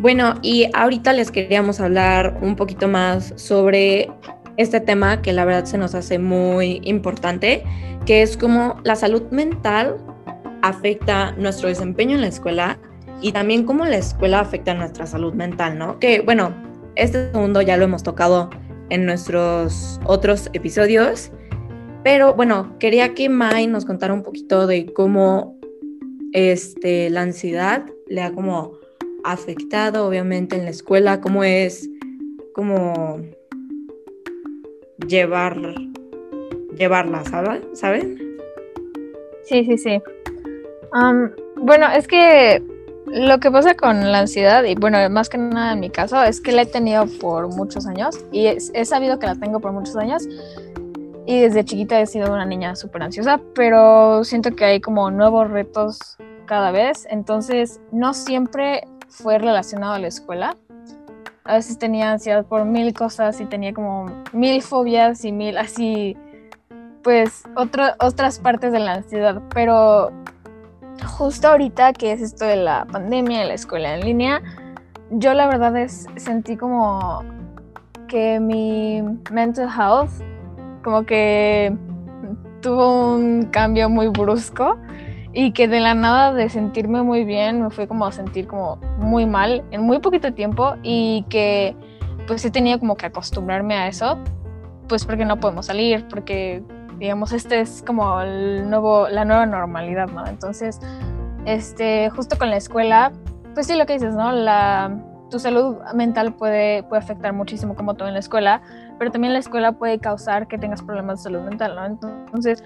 Bueno, 0.00 0.34
y 0.42 0.70
ahorita 0.74 1.12
les 1.12 1.32
queríamos 1.32 1.80
hablar 1.80 2.38
un 2.40 2.54
poquito 2.54 2.86
más 2.86 3.32
sobre 3.34 4.08
este 4.56 4.80
tema 4.80 5.22
que 5.22 5.32
la 5.32 5.44
verdad 5.44 5.64
se 5.64 5.76
nos 5.76 5.96
hace 5.96 6.20
muy 6.20 6.80
importante, 6.84 7.64
que 8.06 8.22
es 8.22 8.36
cómo 8.36 8.76
la 8.84 8.94
salud 8.94 9.22
mental 9.32 9.96
afecta 10.62 11.32
nuestro 11.32 11.68
desempeño 11.68 12.14
en 12.14 12.20
la 12.20 12.28
escuela 12.28 12.78
y 13.20 13.32
también 13.32 13.64
cómo 13.64 13.84
la 13.86 13.96
escuela 13.96 14.38
afecta 14.38 14.72
nuestra 14.72 15.04
salud 15.04 15.34
mental, 15.34 15.76
¿no? 15.76 15.98
Que 15.98 16.20
bueno, 16.20 16.54
este 16.94 17.32
segundo 17.32 17.60
ya 17.60 17.76
lo 17.76 17.84
hemos 17.84 18.04
tocado 18.04 18.50
en 18.90 19.04
nuestros 19.04 20.00
otros 20.04 20.48
episodios, 20.52 21.32
pero 22.04 22.34
bueno, 22.34 22.78
quería 22.78 23.14
que 23.14 23.28
Mai 23.28 23.66
nos 23.66 23.84
contara 23.84 24.14
un 24.14 24.22
poquito 24.22 24.68
de 24.68 24.92
cómo 24.92 25.58
este, 26.32 27.10
la 27.10 27.22
ansiedad 27.22 27.84
le 28.06 28.22
ha 28.22 28.32
como 28.32 28.78
afectado 29.24 30.06
obviamente 30.06 30.56
en 30.56 30.64
la 30.64 30.70
escuela, 30.70 31.20
cómo 31.20 31.44
es 31.44 31.88
como 32.54 33.20
llevar, 35.06 35.56
llevarla, 36.76 37.24
¿saben? 37.74 38.18
Sí, 39.44 39.64
sí, 39.64 39.78
sí. 39.78 40.02
bueno, 41.56 41.86
es 41.94 42.06
que 42.06 42.62
lo 43.06 43.38
que 43.38 43.50
pasa 43.50 43.74
con 43.74 44.12
la 44.12 44.20
ansiedad, 44.20 44.64
y 44.64 44.74
bueno, 44.74 44.98
más 45.10 45.28
que 45.28 45.38
nada 45.38 45.72
en 45.72 45.80
mi 45.80 45.90
caso, 45.90 46.22
es 46.22 46.40
que 46.40 46.52
la 46.52 46.62
he 46.62 46.66
tenido 46.66 47.06
por 47.20 47.48
muchos 47.48 47.86
años 47.86 48.18
y 48.32 48.46
he 48.46 48.84
sabido 48.84 49.18
que 49.18 49.26
la 49.26 49.36
tengo 49.36 49.60
por 49.60 49.72
muchos 49.72 49.96
años. 49.96 50.28
Y 51.26 51.40
desde 51.42 51.62
chiquita 51.62 52.00
he 52.00 52.06
sido 52.06 52.32
una 52.32 52.46
niña 52.46 52.74
súper 52.74 53.02
ansiosa, 53.02 53.38
pero 53.54 54.24
siento 54.24 54.56
que 54.56 54.64
hay 54.64 54.80
como 54.80 55.10
nuevos 55.10 55.50
retos 55.50 56.16
cada 56.46 56.70
vez. 56.70 57.06
Entonces, 57.10 57.80
no 57.92 58.14
siempre 58.14 58.82
fue 59.08 59.38
relacionado 59.38 59.94
a 59.94 59.98
la 59.98 60.08
escuela. 60.08 60.56
A 61.44 61.54
veces 61.54 61.78
tenía 61.78 62.12
ansiedad 62.12 62.44
por 62.44 62.64
mil 62.64 62.92
cosas 62.92 63.40
y 63.40 63.46
tenía 63.46 63.72
como 63.72 64.06
mil 64.32 64.60
fobias 64.62 65.24
y 65.24 65.32
mil 65.32 65.56
así, 65.56 66.16
pues 67.02 67.44
otras 67.54 68.38
partes 68.38 68.72
de 68.72 68.80
la 68.80 68.94
ansiedad. 68.94 69.40
Pero 69.54 70.12
justo 71.06 71.48
ahorita 71.48 71.92
que 71.92 72.12
es 72.12 72.20
esto 72.20 72.44
de 72.44 72.56
la 72.56 72.86
pandemia, 72.86 73.40
de 73.40 73.46
la 73.46 73.54
escuela 73.54 73.94
en 73.94 74.00
línea, 74.04 74.42
yo 75.10 75.32
la 75.32 75.46
verdad 75.46 75.76
es 75.76 76.06
sentí 76.16 76.56
como 76.56 77.24
que 78.08 78.40
mi 78.40 79.02
mental 79.30 79.68
health 79.68 80.10
como 80.82 81.04
que 81.04 81.74
tuvo 82.60 83.14
un 83.14 83.44
cambio 83.44 83.88
muy 83.88 84.08
brusco 84.08 84.76
y 85.32 85.52
que 85.52 85.68
de 85.68 85.80
la 85.80 85.94
nada 85.94 86.32
de 86.32 86.48
sentirme 86.48 87.02
muy 87.02 87.24
bien 87.24 87.62
me 87.62 87.70
fue 87.70 87.86
como 87.86 88.06
a 88.06 88.12
sentir 88.12 88.46
como 88.46 88.76
muy 88.98 89.26
mal 89.26 89.64
en 89.70 89.82
muy 89.82 89.98
poquito 89.98 90.32
tiempo 90.32 90.74
y 90.82 91.24
que 91.28 91.76
pues 92.26 92.42
sí 92.42 92.50
tenía 92.50 92.78
como 92.78 92.96
que 92.96 93.06
acostumbrarme 93.06 93.74
a 93.74 93.88
eso 93.88 94.18
pues 94.88 95.04
porque 95.04 95.24
no 95.24 95.38
podemos 95.38 95.66
salir 95.66 96.06
porque 96.08 96.62
digamos 96.98 97.32
este 97.32 97.60
es 97.60 97.82
como 97.86 98.20
el 98.20 98.68
nuevo 98.68 99.08
la 99.08 99.24
nueva 99.24 99.46
normalidad 99.46 100.08
no 100.08 100.26
entonces 100.26 100.80
este 101.44 102.10
justo 102.10 102.38
con 102.38 102.50
la 102.50 102.56
escuela 102.56 103.12
pues 103.54 103.66
sí 103.66 103.76
lo 103.76 103.86
que 103.86 103.94
dices 103.94 104.14
no 104.14 104.32
la 104.32 104.90
tu 105.30 105.38
salud 105.38 105.76
mental 105.94 106.32
puede, 106.34 106.82
puede 106.84 107.02
afectar 107.02 107.32
muchísimo 107.32 107.74
como 107.74 107.94
todo 107.94 108.08
en 108.08 108.14
la 108.14 108.20
escuela, 108.20 108.62
pero 108.98 109.10
también 109.10 109.32
la 109.32 109.38
escuela 109.38 109.72
puede 109.72 109.98
causar 109.98 110.48
que 110.48 110.58
tengas 110.58 110.82
problemas 110.82 111.18
de 111.18 111.24
salud 111.24 111.40
mental, 111.40 111.74
¿no? 111.76 111.84
Entonces, 111.84 112.64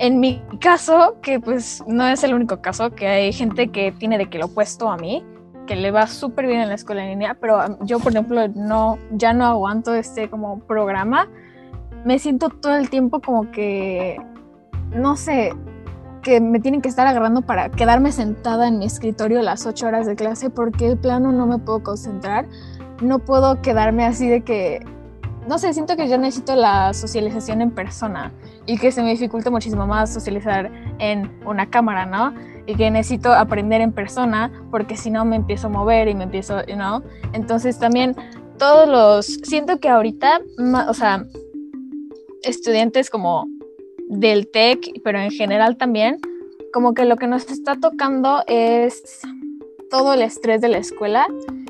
en 0.00 0.18
mi 0.18 0.42
caso, 0.60 1.18
que 1.20 1.38
pues 1.40 1.84
no 1.86 2.06
es 2.06 2.24
el 2.24 2.32
único 2.32 2.62
caso, 2.62 2.90
que 2.90 3.06
hay 3.06 3.32
gente 3.34 3.68
que 3.68 3.92
tiene 3.92 4.16
de 4.16 4.30
que 4.30 4.38
lo 4.38 4.46
opuesto 4.46 4.90
a 4.90 4.96
mí, 4.96 5.22
que 5.66 5.76
le 5.76 5.90
va 5.90 6.06
súper 6.06 6.46
bien 6.46 6.60
en 6.60 6.70
la 6.70 6.74
escuela 6.74 7.04
en 7.04 7.10
línea, 7.10 7.36
pero 7.38 7.78
yo, 7.84 7.98
por 7.98 8.12
ejemplo, 8.12 8.48
no, 8.48 8.98
ya 9.12 9.34
no 9.34 9.44
aguanto 9.44 9.94
este 9.94 10.30
como 10.30 10.60
programa. 10.60 11.28
Me 12.06 12.18
siento 12.18 12.48
todo 12.48 12.76
el 12.76 12.88
tiempo 12.88 13.20
como 13.20 13.50
que, 13.50 14.16
no 14.90 15.16
sé, 15.16 15.52
que 16.22 16.40
me 16.40 16.60
tienen 16.60 16.80
que 16.80 16.88
estar 16.88 17.06
agarrando 17.06 17.42
para 17.42 17.68
quedarme 17.68 18.10
sentada 18.10 18.68
en 18.68 18.78
mi 18.78 18.86
escritorio 18.86 19.42
las 19.42 19.66
ocho 19.66 19.86
horas 19.86 20.06
de 20.06 20.16
clase 20.16 20.48
porque 20.48 20.86
el 20.86 20.96
plano 20.96 21.30
no 21.30 21.46
me 21.46 21.58
puedo 21.58 21.82
concentrar. 21.82 22.46
No 23.02 23.18
puedo 23.18 23.60
quedarme 23.60 24.06
así 24.06 24.28
de 24.28 24.40
que 24.40 24.80
no 25.48 25.58
sé, 25.58 25.72
siento 25.72 25.96
que 25.96 26.08
yo 26.08 26.18
necesito 26.18 26.54
la 26.54 26.92
socialización 26.92 27.62
en 27.62 27.70
persona 27.70 28.32
y 28.66 28.78
que 28.78 28.92
se 28.92 29.02
me 29.02 29.10
dificulta 29.10 29.50
muchísimo 29.50 29.86
más 29.86 30.12
socializar 30.12 30.70
en 30.98 31.30
una 31.46 31.68
cámara, 31.70 32.06
¿no? 32.06 32.34
Y 32.66 32.74
que 32.74 32.90
necesito 32.90 33.32
aprender 33.32 33.80
en 33.80 33.92
persona 33.92 34.52
porque 34.70 34.96
si 34.96 35.10
no 35.10 35.24
me 35.24 35.36
empiezo 35.36 35.68
a 35.68 35.70
mover 35.70 36.08
y 36.08 36.14
me 36.14 36.24
empiezo, 36.24 36.62
¿no? 36.76 37.02
Entonces 37.32 37.78
también 37.78 38.14
todos 38.58 38.88
los, 38.88 39.26
siento 39.42 39.80
que 39.80 39.88
ahorita, 39.88 40.40
o 40.88 40.94
sea, 40.94 41.24
estudiantes 42.42 43.10
como 43.10 43.46
del 44.08 44.50
TEC, 44.50 45.00
pero 45.02 45.18
en 45.18 45.30
general 45.30 45.76
también, 45.76 46.18
como 46.72 46.94
que 46.94 47.04
lo 47.04 47.16
que 47.16 47.26
nos 47.26 47.50
está 47.50 47.76
tocando 47.76 48.42
es 48.46 49.22
todo 49.90 50.14
el 50.14 50.22
estrés 50.22 50.60
de 50.60 50.68
la 50.68 50.78
escuela 50.78 51.26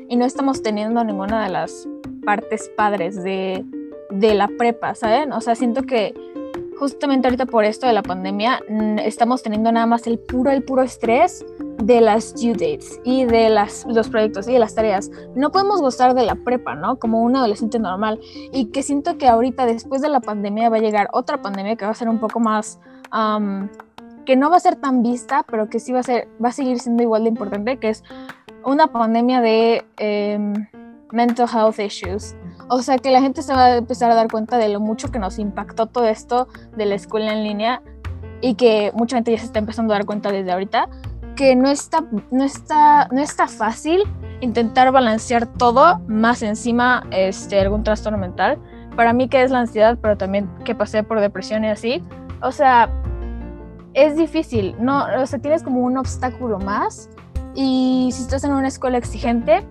y 0.09 0.17
no 0.17 0.25
estamos 0.25 0.61
teniendo 0.61 1.03
ninguna 1.03 1.43
de 1.43 1.49
las 1.49 1.87
partes 2.25 2.69
padres 2.75 3.21
de, 3.23 3.65
de 4.09 4.33
la 4.33 4.47
prepa, 4.47 4.95
¿saben? 4.95 5.33
O 5.33 5.41
sea, 5.41 5.55
siento 5.55 5.83
que 5.83 6.13
justamente 6.81 7.27
ahorita 7.27 7.45
por 7.45 7.63
esto 7.63 7.85
de 7.85 7.93
la 7.93 8.01
pandemia 8.01 8.59
estamos 9.03 9.43
teniendo 9.43 9.71
nada 9.71 9.85
más 9.85 10.07
el 10.07 10.17
puro, 10.17 10.49
el 10.49 10.63
puro 10.63 10.81
estrés 10.81 11.45
de 11.77 12.01
las 12.01 12.33
due 12.33 12.53
dates 12.53 12.99
y 13.03 13.25
de 13.25 13.49
las, 13.49 13.85
los 13.87 14.09
proyectos 14.09 14.47
y 14.47 14.53
de 14.53 14.57
las 14.57 14.73
tareas. 14.73 15.11
No 15.35 15.51
podemos 15.51 15.79
gozar 15.79 16.15
de 16.15 16.25
la 16.25 16.33
prepa, 16.33 16.73
¿no? 16.73 16.97
Como 16.97 17.21
un 17.21 17.35
adolescente 17.35 17.77
normal. 17.77 18.19
Y 18.51 18.71
que 18.71 18.81
siento 18.81 19.19
que 19.19 19.27
ahorita, 19.27 19.67
después 19.67 20.01
de 20.01 20.09
la 20.09 20.21
pandemia, 20.21 20.69
va 20.69 20.77
a 20.77 20.79
llegar 20.79 21.07
otra 21.13 21.39
pandemia 21.39 21.75
que 21.75 21.85
va 21.85 21.91
a 21.91 21.95
ser 21.95 22.09
un 22.09 22.19
poco 22.19 22.39
más... 22.39 22.79
que 24.25 24.35
no 24.35 24.49
va 24.49 24.57
a 24.57 24.59
ser 24.59 24.75
tan 24.75 25.03
vista, 25.03 25.45
pero 25.49 25.69
que 25.69 25.79
sí 25.79 25.91
va 25.91 25.99
a 25.99 26.03
ser, 26.03 26.27
va 26.43 26.49
a 26.49 26.51
seguir 26.51 26.79
siendo 26.79 27.03
igual 27.03 27.23
de 27.23 27.29
importante, 27.29 27.77
que 27.77 27.89
es 27.89 28.03
una 28.65 28.87
pandemia 28.87 29.39
de 29.41 29.85
em, 29.97 30.53
mental 31.13 31.47
health 31.47 31.79
issues. 31.79 32.35
O 32.69 32.81
sea 32.81 32.97
que 32.97 33.11
la 33.11 33.21
gente 33.21 33.41
se 33.41 33.53
va 33.53 33.65
a 33.65 33.77
empezar 33.77 34.11
a 34.11 34.15
dar 34.15 34.29
cuenta 34.29 34.57
de 34.57 34.69
lo 34.69 34.79
mucho 34.79 35.11
que 35.11 35.19
nos 35.19 35.39
impactó 35.39 35.87
todo 35.87 36.05
esto 36.05 36.47
de 36.75 36.85
la 36.85 36.95
escuela 36.95 37.33
en 37.33 37.43
línea 37.43 37.81
y 38.41 38.55
que 38.55 38.91
mucha 38.95 39.17
gente 39.17 39.31
ya 39.31 39.39
se 39.39 39.45
está 39.45 39.59
empezando 39.59 39.93
a 39.93 39.97
dar 39.97 40.05
cuenta 40.05 40.31
desde 40.31 40.51
ahorita 40.51 40.87
que 41.35 41.55
no 41.55 41.69
está, 41.69 42.03
no 42.31 42.43
está, 42.43 43.07
no 43.11 43.21
está 43.21 43.47
fácil 43.47 44.03
intentar 44.41 44.91
balancear 44.91 45.45
todo 45.45 45.99
más 46.07 46.41
encima 46.41 47.03
este, 47.11 47.59
algún 47.59 47.83
trastorno 47.83 48.17
mental. 48.17 48.57
Para 48.95 49.13
mí 49.13 49.29
que 49.29 49.41
es 49.41 49.51
la 49.51 49.59
ansiedad, 49.59 49.97
pero 50.01 50.17
también 50.17 50.49
que 50.65 50.75
pasé 50.75 51.03
por 51.03 51.19
depresión 51.19 51.63
y 51.63 51.69
así. 51.69 52.03
O 52.41 52.51
sea, 52.51 52.89
es 53.93 54.15
difícil, 54.15 54.75
no, 54.79 55.05
o 55.21 55.25
sea, 55.25 55.39
tienes 55.39 55.63
como 55.63 55.81
un 55.81 55.97
obstáculo 55.97 56.59
más 56.59 57.09
y 57.53 58.09
si 58.13 58.21
estás 58.21 58.43
en 58.43 58.53
una 58.53 58.67
escuela 58.67 58.97
exigente, 58.97 59.65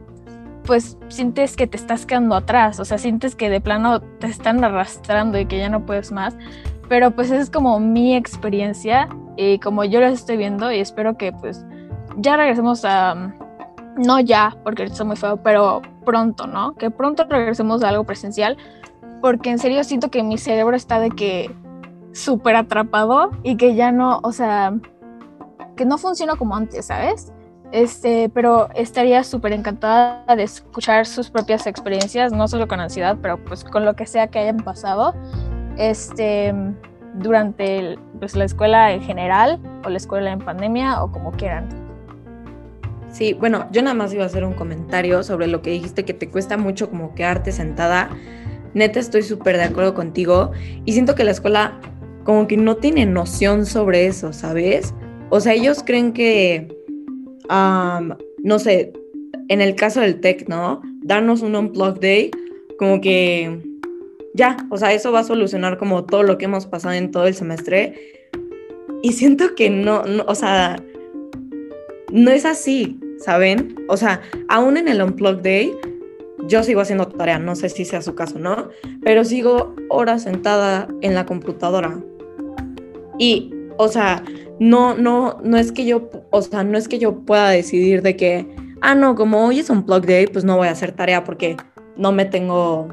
pues 0.65 0.99
sientes 1.09 1.57
que 1.57 1.67
te 1.67 1.77
estás 1.77 2.07
quedando 2.07 2.35
atrás, 2.35 2.81
o 2.81 2.85
sea, 2.85 2.99
sientes 2.99 3.35
que 3.35 3.51
de 3.51 3.61
plano 3.61 4.01
te 4.01 4.27
están 4.27 4.63
arrastrando 4.63 5.39
y 5.39 5.47
que 5.47 5.59
ya 5.59 5.69
no 5.69 5.85
puedes 5.87 6.13
más. 6.13 6.37
Pero 6.89 7.13
pues 7.13 7.31
esa 7.31 7.41
es 7.41 7.51
como 7.51 7.79
mi 7.79 8.17
experiencia 8.17 9.09
y 9.37 9.59
como 9.61 9.85
yo 9.85 10.01
las 10.01 10.15
estoy 10.15 10.37
viendo 10.37 10.73
y 10.73 10.81
espero 10.81 11.17
que 11.17 11.33
pues 11.33 11.65
ya 12.17 12.37
regresemos 12.37 12.85
a, 12.85 13.33
no 13.97 14.21
ya, 14.21 14.57
porque 14.65 14.85
está 14.85 15.05
muy 15.05 15.17
feo, 15.17 15.37
pero 15.43 15.83
pronto, 16.05 16.47
¿no? 16.47 16.75
Que 16.75 16.91
pronto 16.91 17.25
regresemos 17.29 17.83
a 17.83 17.89
algo 17.91 18.05
presencial, 18.05 18.57
porque 19.21 19.51
en 19.51 19.59
serio 19.59 19.85
siento 19.85 20.11
que 20.11 20.23
mi 20.23 20.39
cerebro 20.39 20.77
está 20.77 20.99
de 20.99 21.11
que 21.11 21.55
súper 22.13 22.57
atrapado 22.57 23.31
y 23.43 23.57
que 23.57 23.75
ya 23.75 23.93
no, 23.93 24.21
o 24.23 24.33
sea, 24.33 24.75
que 25.77 25.85
no 25.85 25.99
funciona 25.99 26.37
como 26.37 26.57
antes, 26.57 26.87
¿sabes? 26.87 27.33
Este, 27.73 28.29
pero 28.35 28.69
estaría 28.75 29.23
súper 29.23 29.53
encantada 29.53 30.25
de 30.35 30.43
escuchar 30.43 31.07
sus 31.07 31.31
propias 31.31 31.67
experiencias, 31.67 32.33
no 32.33 32.49
solo 32.49 32.67
con 32.67 32.81
ansiedad, 32.81 33.17
pero 33.23 33.43
pues 33.45 33.63
con 33.63 33.85
lo 33.85 33.95
que 33.95 34.07
sea 34.07 34.27
que 34.27 34.41
hayan 34.41 34.59
pasado, 34.59 35.15
este, 35.77 36.53
durante 37.15 37.97
pues, 38.19 38.35
la 38.35 38.45
escuela 38.45 38.93
en 38.93 39.03
general 39.03 39.61
o 39.85 39.89
la 39.89 39.97
escuela 39.97 40.33
en 40.33 40.41
pandemia 40.41 41.03
o 41.03 41.13
como 41.13 41.31
quieran. 41.33 41.69
Sí, 43.09 43.35
bueno, 43.35 43.67
yo 43.73 43.83
nada 43.83 43.95
más 43.95 44.13
iba 44.13 44.23
a 44.23 44.27
hacer 44.27 44.45
un 44.45 44.55
comentario 44.55 45.23
sobre 45.23 45.47
lo 45.47 45.63
que 45.63 45.71
dijiste 45.71 46.05
que 46.05 46.15
te 46.15 46.29
cuesta 46.29 46.57
mucho 46.57 46.91
como 46.91 47.15
quedarte 47.15 47.51
sentada. 47.51 48.11
Neta, 48.73 49.01
estoy 49.01 49.23
súper 49.23 49.57
de 49.57 49.65
acuerdo 49.65 49.95
contigo 49.95 50.53
y 50.85 50.93
siento 50.93 51.15
que 51.17 51.25
la 51.25 51.33
escuela 51.33 51.81
como 52.25 52.47
que 52.47 52.57
no 52.57 52.77
tiene 52.77 53.07
noción 53.07 53.67
sobre 53.67 54.07
eso, 54.07 54.33
¿sabes? 54.33 54.95
O 55.31 55.41
sea, 55.41 55.55
ellos 55.55 55.83
creen 55.85 56.13
que 56.13 56.80
no 57.51 58.59
sé, 58.59 58.93
en 59.49 59.61
el 59.61 59.75
caso 59.75 60.01
del 60.01 60.21
tech, 60.21 60.49
¿no? 60.49 60.81
Darnos 61.03 61.43
un 61.43 61.57
unplug 61.57 61.99
day, 61.99 62.31
como 62.79 63.01
que 63.01 63.61
ya, 64.35 64.57
o 64.71 64.77
sea, 64.77 64.93
eso 64.93 65.13
va 65.13 65.21
a 65.21 65.25
solucionar 65.25 65.77
como 65.77 66.05
todo 66.05 66.23
lo 66.23 66.39
que 66.39 66.45
hemos 66.45 66.67
pasado 66.67 66.95
en 66.95 67.11
todo 67.11 67.27
el 67.27 67.35
semestre. 67.35 67.95
Y 69.03 69.13
siento 69.13 69.55
que 69.55 69.71
no, 69.71 70.03
o 70.27 70.35
sea, 70.35 70.83
no 72.13 72.31
es 72.31 72.45
así, 72.45 72.99
¿saben? 73.19 73.75
O 73.89 73.97
sea, 73.97 74.21
aún 74.49 74.77
en 74.77 74.89
el 74.89 75.03
unplug 75.03 75.43
day, 75.43 75.73
yo 76.47 76.63
sigo 76.63 76.81
haciendo 76.81 77.07
tarea, 77.09 77.39
no 77.39 77.57
sé 77.57 77.69
si 77.69 77.85
sea 77.85 78.03
su 78.03 78.15
caso, 78.15 78.39
¿no? 78.39 78.69
Pero 79.03 79.25
sigo 79.25 79.75
horas 79.89 80.23
sentada 80.23 80.89
en 81.01 81.15
la 81.15 81.27
computadora. 81.27 82.01
Y, 83.19 83.53
o 83.77 83.89
sea, 83.89 84.23
no, 84.61 84.95
no, 84.95 85.39
no 85.43 85.57
es 85.57 85.73
que 85.73 85.87
yo, 85.87 86.11
o 86.31 86.43
sea, 86.43 86.63
no 86.63 86.77
es 86.77 86.87
que 86.87 86.99
yo 86.99 87.21
pueda 87.21 87.49
decidir 87.49 88.03
de 88.03 88.15
que, 88.15 88.47
ah, 88.83 88.95
no, 88.95 89.15
como 89.15 89.47
hoy 89.47 89.59
es 89.59 89.71
un 89.71 89.85
plug 89.85 90.05
day, 90.05 90.27
pues 90.27 90.45
no 90.45 90.59
voy 90.59 90.69
a 90.69 90.73
hacer 90.73 90.93
tarea 90.93 91.25
porque 91.25 91.57
no 91.97 92.13
me 92.13 92.27
tengo, 92.27 92.89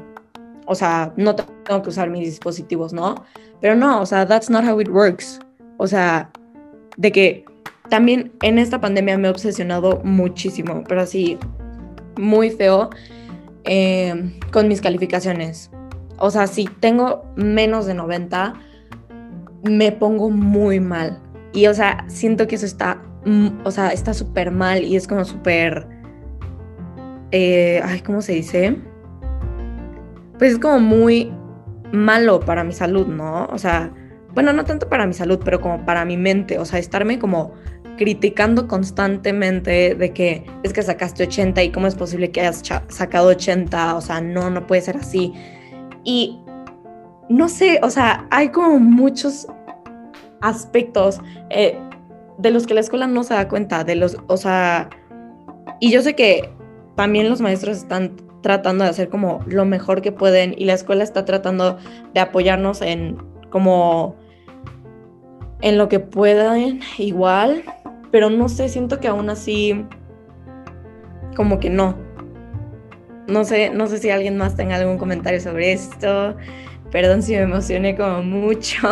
o 0.64 0.74
sea, 0.74 1.12
no 1.16 1.36
tengo 1.36 1.82
que 1.82 1.90
usar 1.90 2.08
mis 2.08 2.24
dispositivos, 2.24 2.94
¿no? 2.94 3.22
Pero 3.60 3.76
no, 3.76 4.00
o 4.00 4.06
sea, 4.06 4.26
that's 4.26 4.48
not 4.48 4.64
how 4.64 4.80
it 4.80 4.88
works. 4.88 5.40
O 5.76 5.86
sea, 5.86 6.30
de 6.96 7.12
que 7.12 7.44
también 7.90 8.32
en 8.40 8.58
esta 8.58 8.80
pandemia 8.80 9.18
me 9.18 9.28
he 9.28 9.30
obsesionado 9.30 10.00
muchísimo, 10.04 10.84
pero 10.88 11.02
así, 11.02 11.36
muy 12.16 12.48
feo, 12.48 12.88
eh, 13.64 14.32
con 14.52 14.68
mis 14.68 14.80
calificaciones. 14.80 15.70
O 16.18 16.30
sea, 16.30 16.46
si 16.46 16.64
tengo 16.80 17.26
menos 17.36 17.84
de 17.84 17.92
90, 17.92 18.54
me 19.64 19.92
pongo 19.92 20.30
muy 20.30 20.80
mal. 20.80 21.20
Y, 21.52 21.66
o 21.66 21.74
sea, 21.74 22.04
siento 22.08 22.46
que 22.46 22.56
eso 22.56 22.66
está, 22.66 23.02
mm, 23.24 23.60
o 23.64 23.70
sea, 23.70 23.90
está 23.90 24.14
súper 24.14 24.50
mal 24.50 24.84
y 24.84 24.96
es 24.96 25.06
como 25.06 25.24
súper, 25.24 25.86
eh, 27.30 27.80
ay, 27.84 28.00
¿cómo 28.00 28.22
se 28.22 28.32
dice? 28.32 28.76
Pues 30.38 30.52
es 30.52 30.58
como 30.58 30.80
muy 30.80 31.32
malo 31.92 32.40
para 32.40 32.64
mi 32.64 32.72
salud, 32.72 33.06
¿no? 33.06 33.46
O 33.46 33.58
sea, 33.58 33.90
bueno, 34.34 34.52
no 34.52 34.64
tanto 34.64 34.88
para 34.88 35.06
mi 35.06 35.14
salud, 35.14 35.40
pero 35.44 35.60
como 35.60 35.84
para 35.84 36.04
mi 36.04 36.16
mente, 36.16 36.58
o 36.58 36.64
sea, 36.64 36.78
estarme 36.78 37.18
como 37.18 37.54
criticando 37.96 38.68
constantemente 38.68 39.94
de 39.94 40.12
que 40.12 40.46
es 40.62 40.72
que 40.72 40.82
sacaste 40.82 41.24
80 41.24 41.62
y 41.64 41.72
cómo 41.72 41.86
es 41.86 41.94
posible 41.94 42.30
que 42.30 42.40
hayas 42.40 42.62
sacado 42.88 43.28
80, 43.28 43.96
o 43.96 44.00
sea, 44.00 44.20
no, 44.20 44.48
no 44.50 44.66
puede 44.66 44.82
ser 44.82 44.96
así. 44.96 45.32
Y 46.04 46.38
no 47.28 47.48
sé, 47.48 47.80
o 47.82 47.90
sea, 47.90 48.26
hay 48.30 48.50
como 48.50 48.78
muchos 48.78 49.48
aspectos 50.40 51.20
eh, 51.50 51.78
de 52.38 52.50
los 52.50 52.66
que 52.66 52.74
la 52.74 52.80
escuela 52.80 53.06
no 53.06 53.24
se 53.24 53.34
da 53.34 53.48
cuenta, 53.48 53.84
de 53.84 53.96
los, 53.96 54.16
o 54.26 54.36
sea, 54.36 54.90
y 55.80 55.90
yo 55.90 56.02
sé 56.02 56.14
que 56.14 56.50
también 56.96 57.28
los 57.28 57.40
maestros 57.40 57.78
están 57.78 58.16
tratando 58.42 58.84
de 58.84 58.90
hacer 58.90 59.08
como 59.08 59.40
lo 59.46 59.64
mejor 59.64 60.02
que 60.02 60.12
pueden 60.12 60.54
y 60.56 60.64
la 60.64 60.74
escuela 60.74 61.02
está 61.02 61.24
tratando 61.24 61.78
de 62.14 62.20
apoyarnos 62.20 62.82
en 62.82 63.18
como 63.50 64.16
en 65.60 65.78
lo 65.78 65.88
que 65.88 66.00
puedan 66.00 66.80
igual, 66.98 67.64
pero 68.10 68.30
no 68.30 68.48
sé, 68.48 68.68
siento 68.68 69.00
que 69.00 69.08
aún 69.08 69.30
así 69.30 69.84
como 71.36 71.58
que 71.60 71.70
no. 71.70 71.96
No 73.26 73.44
sé, 73.44 73.70
no 73.70 73.86
sé 73.86 73.98
si 73.98 74.10
alguien 74.10 74.36
más 74.36 74.56
tenga 74.56 74.76
algún 74.76 74.98
comentario 74.98 75.40
sobre 75.40 75.72
esto. 75.72 76.36
Perdón 76.90 77.22
si 77.22 77.32
me 77.32 77.42
emocioné 77.42 77.96
como 77.96 78.22
mucho. 78.22 78.88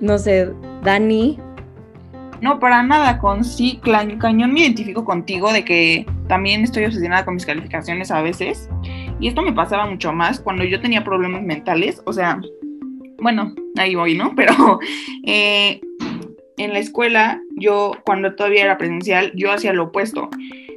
No 0.00 0.18
sé, 0.18 0.50
Dani. 0.82 1.38
No, 2.40 2.58
para 2.58 2.82
nada, 2.82 3.18
con 3.18 3.44
sí, 3.44 3.80
cañón 3.82 4.52
me 4.52 4.60
identifico 4.60 5.04
contigo 5.04 5.52
de 5.52 5.64
que 5.64 6.04
también 6.28 6.62
estoy 6.62 6.84
obsesionada 6.84 7.24
con 7.24 7.34
mis 7.34 7.46
calificaciones 7.46 8.10
a 8.10 8.22
veces. 8.22 8.68
Y 9.20 9.28
esto 9.28 9.42
me 9.42 9.52
pasaba 9.52 9.86
mucho 9.86 10.12
más 10.12 10.40
cuando 10.40 10.64
yo 10.64 10.80
tenía 10.80 11.04
problemas 11.04 11.42
mentales. 11.42 12.02
O 12.04 12.12
sea, 12.12 12.40
bueno, 13.18 13.54
ahí 13.78 13.94
voy, 13.94 14.16
¿no? 14.16 14.34
Pero 14.36 14.78
eh, 15.24 15.80
en 16.56 16.72
la 16.72 16.78
escuela, 16.78 17.40
yo 17.56 17.92
cuando 18.04 18.34
todavía 18.34 18.64
era 18.64 18.78
presencial, 18.78 19.32
yo 19.34 19.52
hacía 19.52 19.72
lo 19.72 19.84
opuesto. 19.84 20.30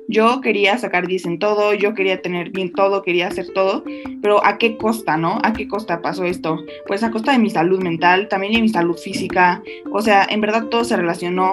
Yo 0.09 0.39
quería 0.39 0.77
sacar 0.77 1.05
10 1.05 1.25
en 1.25 1.39
todo, 1.39 1.73
yo 1.73 1.93
quería 1.93 2.21
tener 2.21 2.51
bien 2.51 2.71
todo, 2.71 3.01
quería 3.01 3.27
hacer 3.27 3.47
todo, 3.53 3.83
pero 4.21 4.43
¿a 4.45 4.57
qué 4.57 4.77
costa, 4.77 5.17
no? 5.17 5.39
¿A 5.43 5.51
qué 5.51 5.67
costa 5.67 6.01
pasó 6.01 6.23
esto? 6.23 6.59
Pues 6.87 7.03
a 7.03 7.11
costa 7.11 7.33
de 7.33 7.39
mi 7.39 7.49
salud 7.49 7.83
mental, 7.83 8.29
también 8.29 8.53
de 8.53 8.61
mi 8.61 8.69
salud 8.69 8.97
física, 8.97 9.61
o 9.91 10.01
sea, 10.01 10.25
en 10.29 10.39
verdad 10.39 10.67
todo 10.67 10.85
se 10.85 10.95
relacionó 10.95 11.51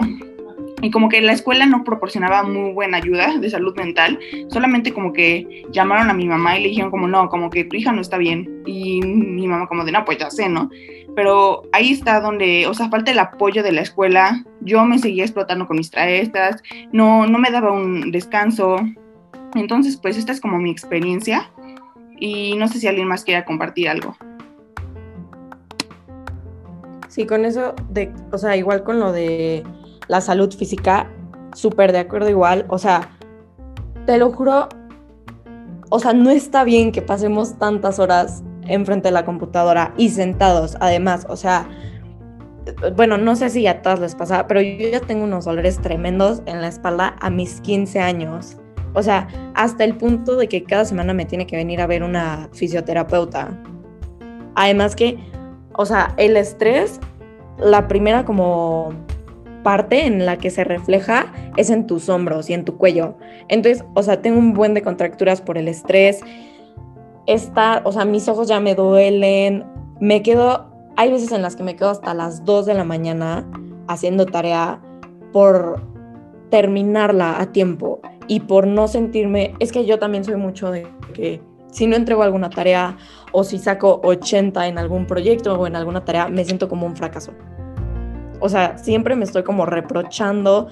y 0.85 0.91
como 0.91 1.09
que 1.09 1.23
la 1.23 1.33
escuela 1.33 1.65
no 1.65 1.83
proporcionaba 1.83 2.43
muy 2.43 2.75
buena 2.75 2.99
ayuda 2.99 3.39
de 3.39 3.49
salud 3.49 3.75
mental, 3.75 4.19
solamente 4.49 4.93
como 4.93 5.15
que 5.15 5.65
llamaron 5.71 6.11
a 6.11 6.13
mi 6.15 6.27
mamá 6.27 6.59
y 6.59 6.63
le 6.63 6.69
dijeron 6.69 6.91
como 6.91 7.09
no, 7.09 7.31
como 7.31 7.49
que 7.49 7.65
tu 7.65 7.77
hija 7.77 7.91
no 7.91 8.03
está 8.03 8.19
bien. 8.19 8.63
Y 8.67 9.01
mi 9.01 9.49
mamá 9.49 9.67
como 9.67 9.87
de 9.87 9.93
no, 9.93 10.05
pues 10.05 10.19
ya 10.19 10.31
sé, 10.31 10.47
¿no? 10.51 10.69
Pero 11.17 11.63
ahí 11.73 11.91
está 11.91 12.21
donde, 12.21 12.67
o 12.67 12.75
sea, 12.75 12.91
falta 12.91 13.13
el 13.13 13.19
apoyo 13.19 13.63
de 13.63 13.73
la 13.73 13.81
escuela. 13.81 14.45
Yo 14.61 14.85
me 14.85 14.99
seguía 14.99 15.25
explotando 15.25 15.67
con 15.67 15.79
mis 15.79 15.91
traestas, 15.91 16.63
no, 16.93 17.27
no 17.27 17.39
me 17.39 17.51
daba 17.51 17.73
un 17.73 18.11
descanso. 18.11 18.77
Entonces, 19.55 19.97
pues 19.97 20.19
esta 20.19 20.33
es 20.33 20.41
como 20.41 20.59
mi 20.59 20.71
experiencia 20.71 21.51
y 22.21 22.57
no 22.57 22.69
sé 22.69 22.79
si 22.79 22.89
alguien 22.89 23.09
más 23.09 23.25
quiera 23.25 23.47
compartir 23.47 23.89
algo. 23.89 24.19
Sí, 27.09 27.25
con 27.25 27.47
eso, 27.47 27.75
de, 27.89 28.13
o 28.33 28.37
sea, 28.37 28.55
igual 28.55 28.85
con 28.85 29.01
lo 29.01 29.13
de 29.13 29.65
la 30.09 30.21
salud 30.21 30.53
física, 30.55 31.11
súper 31.55 31.93
de 31.93 31.99
acuerdo 31.99 32.29
igual. 32.29 32.67
O 32.69 32.79
sea, 32.79 33.11
te 34.07 34.19
lo 34.19 34.33
juro, 34.33 34.69
o 35.91 35.99
sea, 35.99 36.13
no 36.13 36.31
está 36.31 36.65
bien 36.65 36.93
que 36.93 37.03
pasemos 37.03 37.59
tantas 37.59 37.99
horas 37.99 38.43
enfrente 38.67 39.09
de 39.09 39.13
la 39.13 39.25
computadora 39.25 39.93
y 39.97 40.09
sentados, 40.11 40.77
además, 40.81 41.27
o 41.29 41.37
sea, 41.37 41.69
bueno, 42.97 43.19
no 43.19 43.37
sé 43.37 43.51
si 43.51 43.67
a 43.67 43.83
todas 43.83 44.01
les 44.01 44.15
pasa, 44.15 44.47
pero 44.47 44.61
yo 44.61 44.89
ya 44.89 45.01
tengo 45.01 45.25
unos 45.25 45.45
dolores 45.45 45.79
tremendos 45.81 46.43
en 46.47 46.63
la 46.63 46.69
espalda 46.69 47.17
a 47.21 47.31
mis 47.31 47.61
15 47.61 48.01
años. 48.01 48.57
O 48.95 49.03
sea, 49.03 49.29
hasta 49.55 49.85
el 49.85 49.97
punto 49.97 50.37
de 50.37 50.49
que 50.49 50.65
cada 50.65 50.85
semana 50.85 51.13
me 51.13 51.27
tiene 51.27 51.47
que 51.47 51.57
venir 51.57 51.81
a 51.81 51.87
ver 51.87 52.03
una 52.03 52.49
fisioterapeuta. 52.53 53.61
Además 54.55 54.97
que, 54.97 55.19
o 55.75 55.85
sea, 55.85 56.15
el 56.17 56.37
estrés, 56.37 57.01
la 57.59 57.89
primera 57.89 58.25
como 58.25 58.95
parte 59.65 60.07
en 60.07 60.25
la 60.25 60.37
que 60.37 60.51
se 60.51 60.63
refleja 60.63 61.33
es 61.57 61.71
en 61.71 61.89
tus 61.89 62.09
hombros 62.09 62.49
y 62.49 62.55
en 62.55 62.65
tu 62.65 62.77
cuello. 62.77 63.17
Entonces, 63.49 63.85
o 63.95 64.03
sea, 64.05 64.23
tengo 64.23 64.39
un 64.39 64.53
buen 64.53 64.75
de 64.75 64.83
contracturas 64.83 65.41
por 65.41 65.59
el 65.59 65.67
estrés. 65.67 66.21
Está, 67.27 67.83
o 67.85 67.91
sea, 67.91 68.05
mis 68.05 68.29
ojos 68.29 68.47
ya 68.47 68.61
me 68.61 68.77
duelen. 68.77 69.65
Me 69.99 70.23
quedo, 70.23 70.71
hay 70.97 71.11
veces 71.11 71.33
en 71.33 71.43
las 71.43 71.57
que 71.57 71.65
me 71.65 71.75
quedo 71.75 71.91
hasta 71.91 72.15
las 72.15 72.45
2 72.45 72.67
de 72.67 72.75
la 72.75 72.85
mañana 72.85 73.45
haciendo 73.89 74.27
tarea 74.27 74.81
por 75.33 75.83
terminarla 76.51 77.41
a 77.41 77.51
tiempo 77.51 78.01
y 78.29 78.41
por 78.41 78.67
no 78.67 78.87
sentirme, 78.87 79.55
es 79.59 79.73
que 79.73 79.85
yo 79.85 79.99
también 79.99 80.25
soy 80.25 80.37
mucho 80.37 80.71
de 80.71 80.87
que 81.13 81.41
si 81.73 81.87
no 81.89 81.97
entrego 81.97 82.23
alguna 82.23 82.51
tarea 82.51 82.97
o 83.33 83.43
si 83.43 83.59
saco 83.59 84.01
80 84.05 84.69
en 84.69 84.79
algún 84.79 85.07
proyecto 85.07 85.59
o 85.59 85.67
en 85.67 85.75
alguna 85.75 86.05
tarea, 86.05 86.29
me 86.29 86.45
siento 86.45 86.69
como 86.69 86.87
un 86.87 86.95
fracaso. 86.95 87.33
O 88.45 88.49
sea, 88.51 88.77
siempre 88.77 89.17
me 89.17 89.25
estoy 89.25 89.43
como 89.43 89.65
reprochando. 89.65 90.69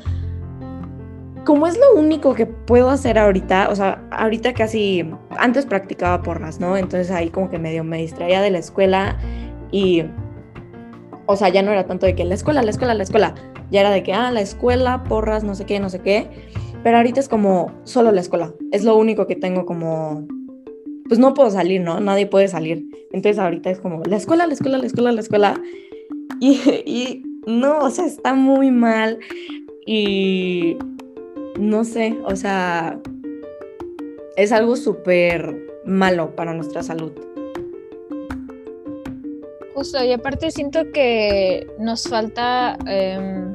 Como 1.47 1.67
es 1.67 1.79
lo 1.79 1.99
único 1.99 2.35
que 2.35 2.45
puedo 2.45 2.91
hacer 2.91 3.19
ahorita, 3.19 3.71
o 3.71 3.75
sea, 3.75 4.07
ahorita 4.11 4.53
casi, 4.53 5.09
antes 5.39 5.65
practicaba 5.65 6.23
porras, 6.23 6.61
¿no? 6.61 6.77
Entonces 6.77 7.11
ahí 7.11 7.31
como 7.31 7.49
que 7.49 7.59
medio 7.59 7.83
me 7.83 7.97
distraía 7.97 8.43
de 8.43 8.51
la 8.51 8.59
escuela 8.59 9.17
y, 9.71 10.05
o 11.25 11.35
sea, 11.35 11.49
ya 11.49 11.63
no 11.63 11.73
era 11.73 11.87
tanto 11.87 12.05
de 12.05 12.15
que 12.15 12.27
la 12.27 12.35
escuela, 12.35 12.63
la 12.63 12.71
escuela, 12.71 12.93
la 12.93 13.05
escuela, 13.05 13.35
ya 13.71 13.81
era 13.81 13.91
de 13.91 14.03
que, 14.03 14.13
ah, 14.13 14.31
la 14.31 14.43
escuela, 14.43 15.03
porras, 15.05 15.43
no 15.43 15.55
sé 15.55 15.65
qué, 15.65 15.81
no 15.81 15.89
sé 15.89 16.01
qué, 16.01 16.29
pero 16.85 16.99
ahorita 16.99 17.21
es 17.21 17.29
como 17.31 17.73
solo 17.85 18.13
la 18.13 18.21
escuela, 18.21 18.53
es 18.71 18.85
lo 18.85 18.99
único 18.99 19.27
que 19.27 19.35
tengo 19.35 19.65
como, 19.65 20.27
pues 21.09 21.19
no 21.19 21.33
puedo 21.33 21.51
salir, 21.51 21.81
¿no? 21.81 22.01
Nadie 22.01 22.27
puede 22.27 22.49
salir. 22.49 22.85
Entonces 23.13 23.39
ahorita 23.39 23.71
es 23.71 23.81
como 23.81 24.03
la 24.05 24.17
escuela, 24.17 24.47
la 24.47 24.53
escuela, 24.53 24.77
la 24.77 24.87
escuela, 24.87 25.11
la 25.11 25.21
escuela. 25.21 25.61
Y, 26.39 26.61
y 26.87 27.32
no, 27.47 27.79
o 27.81 27.91
sea, 27.91 28.07
está 28.07 28.35
muy 28.35 28.71
mal 28.71 29.19
y 29.87 30.77
no 31.59 31.85
sé, 31.85 32.19
o 32.25 32.37
sea, 32.37 32.99
es 34.37 34.53
algo 34.53 34.77
súper 34.77 35.57
malo 35.85 36.35
para 36.35 36.55
nuestra 36.55 36.83
salud. 36.83 37.13
Justo, 39.75 40.03
y 40.05 40.13
aparte 40.13 40.51
siento 40.51 40.91
que 40.93 41.67
nos 41.79 42.05
falta, 42.05 42.79
em, 42.87 43.53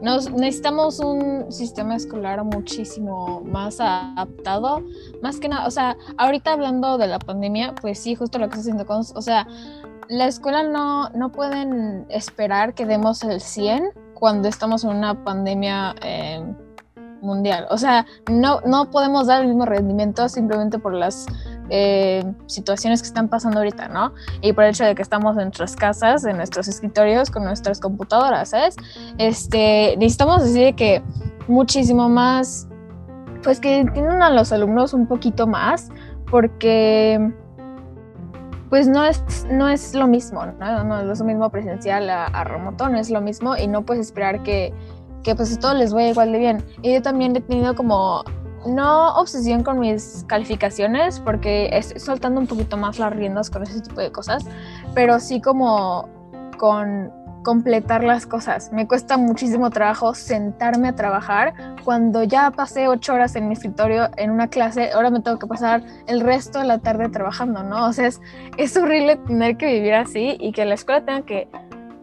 nos, 0.00 0.30
necesitamos 0.30 1.00
un 1.00 1.50
sistema 1.52 1.96
escolar 1.96 2.42
muchísimo 2.44 3.42
más 3.44 3.80
adaptado, 3.80 4.82
más 5.20 5.40
que 5.40 5.48
nada, 5.48 5.66
o 5.66 5.70
sea, 5.70 5.96
ahorita 6.16 6.52
hablando 6.52 6.96
de 6.96 7.08
la 7.08 7.18
pandemia, 7.18 7.74
pues 7.80 7.98
sí, 7.98 8.14
justo 8.14 8.38
lo 8.38 8.48
que 8.48 8.56
estoy 8.56 8.72
haciendo 8.72 8.86
con, 8.86 9.00
o 9.00 9.22
sea, 9.22 9.46
la 10.08 10.26
escuela 10.26 10.62
no, 10.62 11.08
no 11.10 11.32
pueden 11.32 12.06
esperar 12.08 12.74
que 12.74 12.86
demos 12.86 13.22
el 13.22 13.40
100 13.40 13.90
cuando 14.14 14.48
estamos 14.48 14.84
en 14.84 14.90
una 14.90 15.24
pandemia 15.24 15.94
eh, 16.02 16.42
mundial. 17.20 17.66
O 17.70 17.78
sea, 17.78 18.06
no, 18.30 18.60
no 18.66 18.90
podemos 18.90 19.26
dar 19.26 19.42
el 19.42 19.48
mismo 19.48 19.66
rendimiento 19.66 20.28
simplemente 20.28 20.78
por 20.78 20.94
las 20.94 21.26
eh, 21.70 22.24
situaciones 22.46 23.02
que 23.02 23.08
están 23.08 23.28
pasando 23.28 23.58
ahorita, 23.58 23.88
¿no? 23.88 24.12
Y 24.42 24.52
por 24.52 24.64
el 24.64 24.70
hecho 24.70 24.84
de 24.84 24.94
que 24.94 25.02
estamos 25.02 25.36
en 25.36 25.44
nuestras 25.44 25.74
casas, 25.74 26.24
en 26.24 26.36
nuestros 26.36 26.68
escritorios, 26.68 27.30
con 27.30 27.44
nuestras 27.44 27.80
computadoras, 27.80 28.50
¿sabes? 28.50 28.76
Este, 29.18 29.96
necesitamos 29.96 30.44
decir 30.44 30.74
que 30.74 31.02
muchísimo 31.48 32.08
más 32.08 32.68
pues 33.42 33.60
que 33.60 33.78
entiendan 33.78 34.22
a 34.22 34.30
los 34.30 34.52
alumnos 34.52 34.94
un 34.94 35.06
poquito 35.06 35.46
más, 35.46 35.90
porque 36.30 37.32
pues 38.70 38.88
no 38.88 39.04
es, 39.04 39.46
no 39.50 39.68
es 39.68 39.94
lo 39.94 40.06
mismo, 40.06 40.44
¿no? 40.46 40.84
no 40.84 41.12
es 41.12 41.18
lo 41.18 41.24
mismo 41.24 41.50
presencial 41.50 42.08
a, 42.10 42.44
remoto, 42.44 42.88
no 42.88 42.98
es 42.98 43.10
lo 43.10 43.20
mismo 43.20 43.56
y 43.56 43.66
no 43.66 43.82
puedes 43.82 44.06
esperar 44.06 44.42
que, 44.42 44.72
que 45.22 45.34
pues 45.34 45.58
todo 45.58 45.74
les 45.74 45.92
vaya 45.92 46.10
igual 46.10 46.32
de 46.32 46.38
bien. 46.38 46.64
Y 46.82 46.94
yo 46.94 47.02
también 47.02 47.36
he 47.36 47.40
tenido 47.40 47.74
como, 47.74 48.24
no 48.66 49.14
obsesión 49.16 49.62
con 49.62 49.80
mis 49.80 50.24
calificaciones, 50.26 51.20
porque 51.20 51.68
estoy 51.72 52.00
soltando 52.00 52.40
un 52.40 52.46
poquito 52.46 52.76
más 52.76 52.98
las 52.98 53.12
riendas 53.12 53.50
con 53.50 53.62
ese 53.62 53.80
tipo 53.80 54.00
de 54.00 54.10
cosas, 54.10 54.44
pero 54.94 55.20
sí 55.20 55.40
como 55.40 56.08
con 56.58 57.12
completar 57.44 58.02
las 58.02 58.26
cosas. 58.26 58.72
Me 58.72 58.88
cuesta 58.88 59.16
muchísimo 59.16 59.70
trabajo 59.70 60.14
sentarme 60.14 60.88
a 60.88 60.96
trabajar 60.96 61.54
cuando 61.84 62.24
ya 62.24 62.50
pasé 62.50 62.88
ocho 62.88 63.14
horas 63.14 63.36
en 63.36 63.46
mi 63.46 63.52
escritorio 63.52 64.08
en 64.16 64.32
una 64.32 64.48
clase, 64.48 64.90
ahora 64.92 65.10
me 65.10 65.20
tengo 65.20 65.38
que 65.38 65.46
pasar 65.46 65.84
el 66.08 66.20
resto 66.20 66.58
de 66.58 66.64
la 66.64 66.78
tarde 66.78 67.08
trabajando, 67.08 67.62
¿no? 67.62 67.86
O 67.86 67.92
sea, 67.92 68.08
es, 68.08 68.20
es 68.56 68.76
horrible 68.76 69.16
tener 69.16 69.56
que 69.56 69.66
vivir 69.66 69.94
así 69.94 70.36
y 70.40 70.50
que 70.50 70.64
la 70.64 70.74
escuela 70.74 71.04
tenga 71.04 71.22
que, 71.22 71.48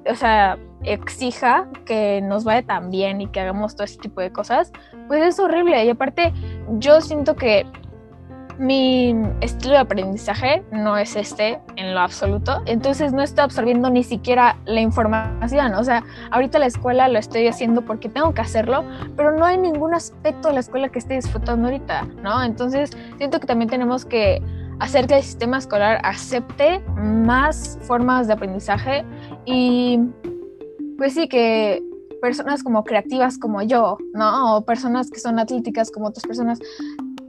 o 0.10 0.16
sea, 0.16 0.58
exija 0.84 1.68
que 1.86 2.22
nos 2.22 2.44
vaya 2.44 2.66
tan 2.66 2.90
bien 2.90 3.22
y 3.22 3.28
que 3.28 3.40
hagamos 3.40 3.76
todo 3.76 3.84
ese 3.84 4.00
tipo 4.00 4.22
de 4.22 4.32
cosas, 4.32 4.72
pues 5.08 5.22
es 5.24 5.40
horrible. 5.40 5.84
Y 5.84 5.90
aparte, 5.90 6.34
yo 6.78 7.02
siento 7.02 7.36
que 7.36 7.66
mi 8.62 9.16
estilo 9.42 9.74
de 9.74 9.80
aprendizaje 9.80 10.64
no 10.72 10.96
es 10.96 11.16
este 11.16 11.60
en 11.78 11.96
lo 11.96 12.00
absoluto, 12.00 12.62
entonces 12.68 13.12
no 13.12 13.24
estoy 13.24 13.44
absorbiendo 13.44 13.90
ni 13.90 14.04
siquiera 14.04 14.56
la 14.66 14.82
información, 14.82 15.74
o 15.74 15.84
sea, 15.84 16.04
ahorita 16.30 16.60
la 16.60 16.68
escuela 16.68 17.08
lo 17.08 17.18
estoy 17.18 17.48
haciendo 17.48 17.82
porque 17.82 18.08
tengo 18.08 18.36
que 18.36 18.42
hacerlo, 18.42 18.84
pero 19.18 19.36
no 19.36 19.46
hay 19.46 19.58
ningún 19.58 19.96
aspecto 19.96 20.50
de 20.50 20.54
la 20.54 20.60
escuela 20.60 20.90
que 20.90 21.00
esté 21.00 21.16
disfrutando 21.16 21.70
ahorita, 21.70 22.04
¿no? 22.22 22.44
Entonces 22.44 22.92
siento 23.18 23.40
que 23.40 23.48
también 23.48 23.68
tenemos 23.68 24.06
que 24.06 24.44
hacer 24.80 25.08
que 25.08 25.16
el 25.16 25.24
sistema 25.24 25.58
escolar 25.58 26.00
acepte 26.04 26.82
más 26.98 27.80
formas 27.82 28.28
de 28.28 28.34
aprendizaje 28.34 29.04
y 29.44 30.00
pues 31.00 31.16
sí 31.16 31.28
que 31.28 31.82
personas 32.22 32.62
como 32.64 32.84
creativas 32.84 33.40
como 33.40 33.64
yo, 33.64 33.98
¿no? 34.14 34.58
O 34.58 34.66
personas 34.66 35.10
que 35.10 35.20
son 35.20 35.40
atléticas 35.40 35.90
como 35.90 36.08
otras 36.08 36.24
personas 36.24 36.60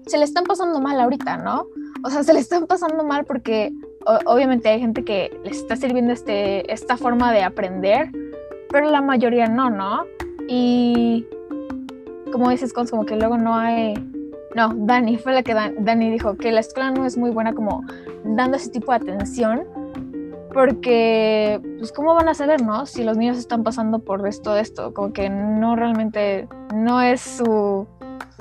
se 0.07 0.19
le 0.19 0.25
están 0.25 0.45
pasando 0.45 0.81
mal 0.81 1.01
ahorita, 1.01 1.37
¿no? 1.37 1.67
O 2.05 2.11
sea, 2.11 2.23
se 2.23 2.33
le 2.33 2.41
están 2.41 2.67
pasando 2.67 3.05
mal 3.05 3.25
porque 3.25 3.73
obviamente 4.27 4.69
hay 4.69 4.81
gente 4.81 5.05
que 5.05 5.39
les 5.45 5.59
está 5.59 5.77
sirviendo 5.77 6.13
este, 6.13 6.73
esta 6.73 6.97
forma 6.97 7.33
de 7.33 7.43
aprender, 7.43 8.11
pero 8.71 8.91
la 8.91 9.01
mayoría 9.01 9.47
no, 9.47 9.71
¿no? 9.71 10.05
Y 10.49 11.27
como 12.33 12.51
dices, 12.51 12.73
como 12.73 13.05
que 13.05 13.17
luego 13.17 13.39
no 13.39 13.55
hay... 13.55 13.95
No, 14.55 14.73
Dani, 14.75 15.17
fue 15.17 15.33
la 15.33 15.43
que 15.43 15.55
Dani 15.55 16.11
dijo 16.11 16.37
que 16.37 16.53
la 16.53 16.61
escuela 16.61 16.91
no 16.91 17.07
es 17.07 17.17
muy 17.17 17.31
buena 17.31 17.55
como 17.55 17.85
dando 18.25 18.57
ese 18.57 18.71
tipo 18.71 18.93
de 18.93 18.97
atención, 18.97 19.65
porque, 20.53 21.59
pues, 21.79 21.91
¿cómo 21.93 22.15
van 22.15 22.29
a 22.29 22.35
saber, 22.35 22.63
no? 22.63 22.85
Si 22.85 23.03
los 23.03 23.17
niños 23.17 23.39
están 23.39 23.63
pasando 23.63 24.01
por 24.01 24.27
esto, 24.27 24.55
esto, 24.57 24.93
como 24.93 25.15
que 25.15 25.31
no 25.31 25.75
realmente, 25.77 26.49
no 26.75 27.01
es 27.01 27.23
su 27.23 27.87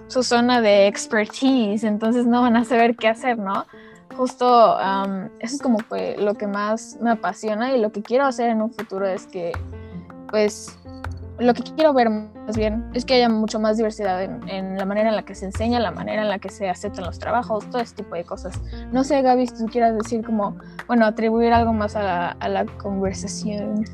su 0.07 0.23
zona 0.23 0.61
de 0.61 0.87
expertise, 0.87 1.83
entonces 1.83 2.25
no 2.25 2.41
van 2.41 2.55
a 2.55 2.65
saber 2.65 2.95
qué 2.95 3.07
hacer, 3.07 3.37
¿no? 3.37 3.65
Justo 4.15 4.77
eso 5.39 5.55
es 5.55 5.61
como 5.61 5.77
que 5.77 6.17
lo 6.17 6.35
que 6.35 6.47
más 6.47 6.97
me 7.01 7.11
apasiona 7.11 7.75
y 7.75 7.79
lo 7.79 7.91
que 7.91 8.01
quiero 8.03 8.25
hacer 8.25 8.49
en 8.49 8.61
un 8.61 8.71
futuro 8.71 9.07
es 9.07 9.25
que, 9.25 9.53
pues, 10.29 10.77
lo 11.39 11.53
que 11.53 11.63
quiero 11.63 11.93
ver 11.93 12.09
más 12.09 12.55
bien 12.55 12.89
es 12.93 13.05
que 13.05 13.15
haya 13.15 13.29
mucho 13.29 13.59
más 13.59 13.77
diversidad 13.77 14.21
en, 14.21 14.77
la 14.77 14.85
manera 14.85 15.09
en 15.09 15.15
la 15.15 15.23
que 15.23 15.33
se 15.33 15.45
enseña, 15.45 15.79
la 15.79 15.91
manera 15.91 16.21
en 16.21 16.29
la 16.29 16.39
que 16.39 16.49
se 16.49 16.69
aceptan 16.69 17.05
los 17.05 17.19
trabajos, 17.19 17.67
todo 17.69 17.81
ese 17.81 17.95
tipo 17.95 18.15
de 18.15 18.23
cosas. 18.23 18.59
No 18.91 19.03
sé, 19.03 19.21
Gaby, 19.21 19.47
si 19.47 19.57
tú 19.57 19.65
quieras 19.65 19.95
decir 19.95 20.23
como, 20.23 20.57
bueno, 20.87 21.05
atribuir 21.05 21.53
algo 21.53 21.73
más 21.73 21.95
a 21.95 22.03
la, 22.03 22.29
a 22.39 22.49
la 22.49 22.65
conversación. 22.65 23.85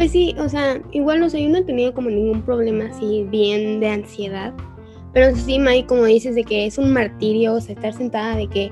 Pues 0.00 0.12
sí, 0.12 0.34
o 0.38 0.48
sea, 0.48 0.80
igual 0.92 1.20
no 1.20 1.28
sé, 1.28 1.42
yo 1.42 1.48
no 1.50 1.58
he 1.58 1.62
tenido 1.62 1.92
como 1.92 2.08
ningún 2.08 2.40
problema 2.42 2.86
así 2.86 3.26
bien 3.30 3.80
de 3.80 3.90
ansiedad 3.90 4.54
pero 5.12 5.34
sí, 5.34 5.58
May, 5.58 5.84
como 5.84 6.04
dices, 6.04 6.34
de 6.34 6.44
que 6.44 6.66
es 6.66 6.78
un 6.78 6.92
martirio, 6.92 7.54
o 7.54 7.60
sea, 7.60 7.74
estar 7.74 7.92
sentada 7.92 8.36
de 8.36 8.46
que 8.46 8.70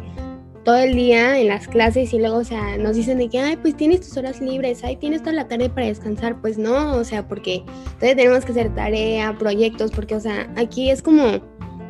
todo 0.64 0.77
el 0.77 0.95
día 0.95 1.38
en 1.38 1.49
las 1.49 1.67
clases 1.67 2.12
y 2.12 2.19
luego, 2.19 2.37
o 2.38 2.45
sea, 2.45 2.77
nos 2.79 2.95
dicen 2.95 3.19
de 3.19 3.29
que, 3.29 3.41
ay, 3.41 3.57
pues 3.57 3.77
tienes 3.77 4.01
tus 4.01 4.17
horas 4.17 4.41
libres, 4.41 4.85
ay, 4.85 4.97
tienes 4.97 5.23
toda 5.23 5.33
la 5.33 5.49
tarde 5.49 5.69
para 5.71 5.87
descansar. 5.87 6.41
Pues 6.41 6.59
no, 6.59 6.93
o 6.97 7.05
sea, 7.05 7.27
porque 7.27 7.64
todavía 7.99 8.17
tenemos 8.17 8.45
que 8.45 8.53
hacer 8.53 8.75
tarea, 8.75 9.37
proyectos, 9.38 9.91
porque, 9.91 10.14
o 10.14 10.21
sea, 10.21 10.49
aquí 10.57 10.91
es 10.91 11.03
como 11.03 11.41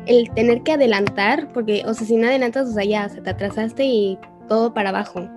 el 0.07 0.29
tener 0.33 0.63
que 0.63 0.73
adelantar, 0.73 1.51
porque, 1.53 1.83
o 1.85 1.93
sea, 1.93 2.07
si 2.07 2.15
no 2.15 2.27
adelantas, 2.27 2.69
o 2.69 2.73
sea, 2.73 2.85
ya, 2.85 3.09
se 3.09 3.21
te 3.21 3.29
atrasaste 3.29 3.85
y 3.85 4.17
todo 4.47 4.73
para 4.73 4.89
abajo. 4.89 5.29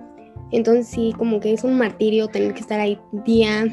Entonces 0.53 0.87
sí, 0.87 1.13
como 1.17 1.39
que 1.39 1.51
es 1.51 1.63
un 1.63 1.77
martirio 1.77 2.27
tener 2.27 2.53
que 2.53 2.61
estar 2.61 2.79
ahí 2.79 2.99
día 3.25 3.65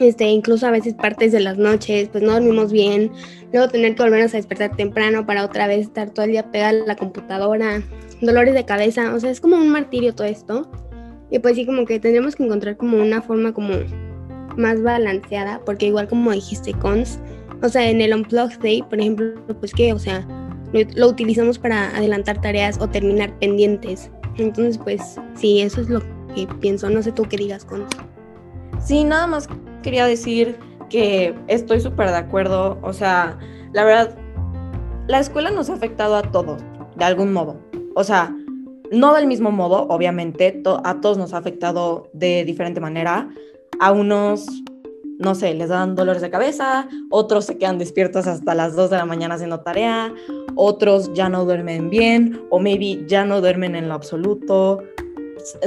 este, 0.00 0.24
incluso 0.30 0.66
a 0.66 0.70
veces 0.70 0.94
partes 0.94 1.30
de 1.30 1.40
las 1.40 1.58
noches, 1.58 2.08
pues 2.08 2.24
no 2.24 2.32
dormimos 2.32 2.72
bien, 2.72 3.12
luego 3.52 3.68
tener 3.68 3.94
que 3.94 4.02
volvernos 4.02 4.32
a 4.32 4.38
despertar 4.38 4.74
temprano 4.74 5.26
para 5.26 5.44
otra 5.44 5.66
vez 5.66 5.80
estar 5.80 6.08
todo 6.08 6.24
el 6.24 6.32
día 6.32 6.50
pegada 6.50 6.70
a 6.70 6.86
la 6.86 6.96
computadora, 6.96 7.82
dolores 8.22 8.54
de 8.54 8.64
cabeza, 8.64 9.14
o 9.14 9.20
sea, 9.20 9.30
es 9.30 9.42
como 9.42 9.56
un 9.56 9.68
martirio 9.68 10.14
todo 10.14 10.26
esto. 10.26 10.70
Y 11.30 11.38
pues 11.38 11.56
sí, 11.56 11.66
como 11.66 11.84
que 11.84 12.00
tendremos 12.00 12.34
que 12.34 12.44
encontrar 12.44 12.78
como 12.78 12.96
una 12.96 13.20
forma 13.20 13.52
como 13.52 13.74
más 14.56 14.82
balanceada, 14.82 15.60
porque 15.66 15.86
igual 15.86 16.08
como 16.08 16.32
dijiste, 16.32 16.72
cons, 16.72 17.20
o 17.62 17.68
sea, 17.68 17.88
en 17.88 18.00
el 18.00 18.14
Unplugged 18.14 18.58
Day, 18.60 18.82
por 18.82 19.00
ejemplo, 19.00 19.34
pues 19.60 19.72
que, 19.72 19.92
o 19.92 19.98
sea, 19.98 20.26
lo 20.96 21.08
utilizamos 21.08 21.58
para 21.58 21.94
adelantar 21.94 22.40
tareas 22.40 22.80
o 22.80 22.88
terminar 22.88 23.38
pendientes. 23.38 24.10
Entonces, 24.36 24.78
pues 24.78 25.18
sí, 25.34 25.60
eso 25.60 25.80
es 25.80 25.88
lo 25.88 26.00
que 26.34 26.46
pienso. 26.60 26.88
No 26.90 27.02
sé 27.02 27.12
tú 27.12 27.24
qué 27.24 27.36
digas, 27.36 27.64
cons. 27.64 27.88
Sí, 28.78 29.04
nada 29.04 29.26
más 29.26 29.48
quería 29.82 30.06
decir 30.06 30.58
que 30.88 31.34
estoy 31.48 31.80
súper 31.80 32.08
de 32.08 32.16
acuerdo. 32.16 32.78
O 32.82 32.92
sea, 32.92 33.38
la 33.72 33.84
verdad, 33.84 34.16
la 35.08 35.18
escuela 35.18 35.50
nos 35.50 35.70
ha 35.70 35.74
afectado 35.74 36.16
a 36.16 36.22
todos, 36.22 36.62
de 36.96 37.04
algún 37.04 37.32
modo. 37.32 37.60
O 37.94 38.04
sea, 38.04 38.34
no 38.90 39.14
del 39.14 39.26
mismo 39.26 39.50
modo, 39.50 39.86
obviamente, 39.88 40.62
a 40.84 41.00
todos 41.00 41.16
nos 41.18 41.32
ha 41.32 41.38
afectado 41.38 42.08
de 42.12 42.44
diferente 42.44 42.80
manera. 42.80 43.28
A 43.78 43.92
unos, 43.92 44.46
no 45.18 45.34
sé, 45.34 45.54
les 45.54 45.68
dan 45.68 45.94
dolores 45.94 46.22
de 46.22 46.30
cabeza, 46.30 46.88
otros 47.10 47.46
se 47.46 47.56
quedan 47.56 47.78
despiertos 47.78 48.26
hasta 48.26 48.54
las 48.54 48.74
2 48.76 48.90
de 48.90 48.96
la 48.96 49.06
mañana 49.06 49.36
haciendo 49.36 49.60
tarea, 49.60 50.12
otros 50.56 51.12
ya 51.14 51.28
no 51.28 51.44
duermen 51.44 51.90
bien 51.90 52.40
o 52.50 52.58
maybe 52.58 53.04
ya 53.06 53.24
no 53.24 53.40
duermen 53.40 53.74
en 53.74 53.88
lo 53.88 53.94
absoluto 53.94 54.82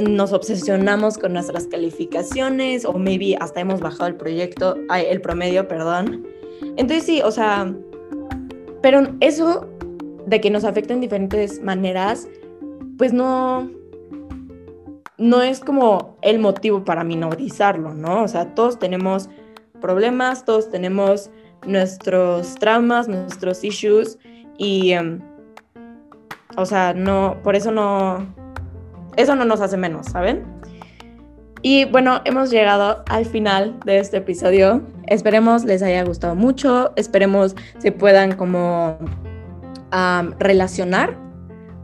nos 0.02 0.34
obsesionamos 0.34 1.18
con 1.18 1.34
nuestras 1.34 1.68
calificaciones 1.68 2.86
o 2.86 2.94
maybe 2.94 3.36
hasta 3.40 3.62
hemos 3.62 3.80
bajado 3.80 4.08
el 4.08 4.16
proyecto, 4.16 4.78
el 4.96 5.22
promedio, 5.22 5.68
perdón. 5.68 6.26
Entonces 6.78 7.04
sí, 7.04 7.22
o 7.22 7.32
sea, 7.32 7.74
pero 8.82 9.16
eso 9.20 9.68
de 10.26 10.42
que 10.42 10.50
nos 10.50 10.64
afecta 10.64 10.94
en 10.94 11.02
diferentes 11.02 11.62
maneras, 11.62 12.28
pues 12.98 13.14
no, 13.14 13.70
no 15.18 15.42
es 15.42 15.60
como 15.60 16.18
el 16.22 16.40
motivo 16.40 16.84
para 16.84 17.04
minorizarlo, 17.04 17.94
¿no? 17.94 18.24
O 18.24 18.28
sea, 18.28 18.54
todos 18.56 18.80
tenemos 18.80 19.30
problemas, 19.82 20.46
todos 20.46 20.70
tenemos 20.70 21.30
nuestros 21.66 22.56
traumas, 22.56 23.08
nuestros 23.08 23.64
issues 23.64 24.18
y, 24.58 24.92
em, 24.92 25.22
o 26.58 26.66
sea, 26.66 26.94
no, 26.94 27.38
por 27.44 27.56
eso 27.56 27.72
no, 27.72 28.26
eso 29.16 29.36
no 29.36 29.46
nos 29.46 29.62
hace 29.62 29.78
menos, 29.78 30.08
¿saben? 30.08 30.44
Y 31.62 31.86
bueno, 31.86 32.20
hemos 32.26 32.52
llegado 32.52 33.04
al 33.08 33.26
final 33.26 33.80
de 33.86 34.00
este 34.00 34.18
episodio. 34.18 34.82
Esperemos 35.08 35.64
les 35.64 35.82
haya 35.82 36.04
gustado 36.04 36.36
mucho, 36.36 36.92
esperemos 36.98 37.56
se 37.78 37.92
puedan 37.92 38.36
como 38.36 38.98
relacionar 40.40 41.16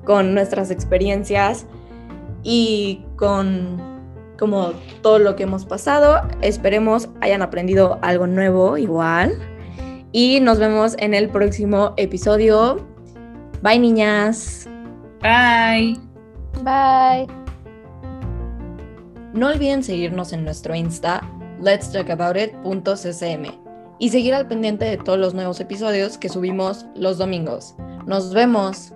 con 0.03 0.33
nuestras 0.33 0.71
experiencias 0.71 1.67
y 2.43 3.05
con 3.15 3.77
como 4.37 4.71
todo 5.01 5.19
lo 5.19 5.35
que 5.35 5.43
hemos 5.43 5.65
pasado. 5.65 6.27
Esperemos 6.41 7.09
hayan 7.21 7.41
aprendido 7.41 7.99
algo 8.01 8.27
nuevo 8.27 8.77
igual. 8.77 9.33
Y 10.11 10.39
nos 10.39 10.59
vemos 10.59 10.95
en 10.99 11.13
el 11.13 11.29
próximo 11.29 11.93
episodio. 11.97 12.85
Bye 13.61 13.79
niñas. 13.79 14.67
Bye. 15.21 15.99
Bye. 16.63 17.27
No 19.33 19.47
olviden 19.47 19.83
seguirnos 19.83 20.33
en 20.33 20.43
nuestro 20.43 20.73
Insta, 20.73 21.21
let's 21.61 21.91
talk 21.91 22.09
about 22.09 22.35
it.ccm 22.35 23.69
y 23.99 24.09
seguir 24.09 24.33
al 24.33 24.47
pendiente 24.47 24.85
de 24.85 24.97
todos 24.97 25.19
los 25.19 25.33
nuevos 25.33 25.59
episodios 25.59 26.17
que 26.17 26.29
subimos 26.29 26.85
los 26.95 27.17
domingos. 27.17 27.75
Nos 28.07 28.33
vemos. 28.33 28.93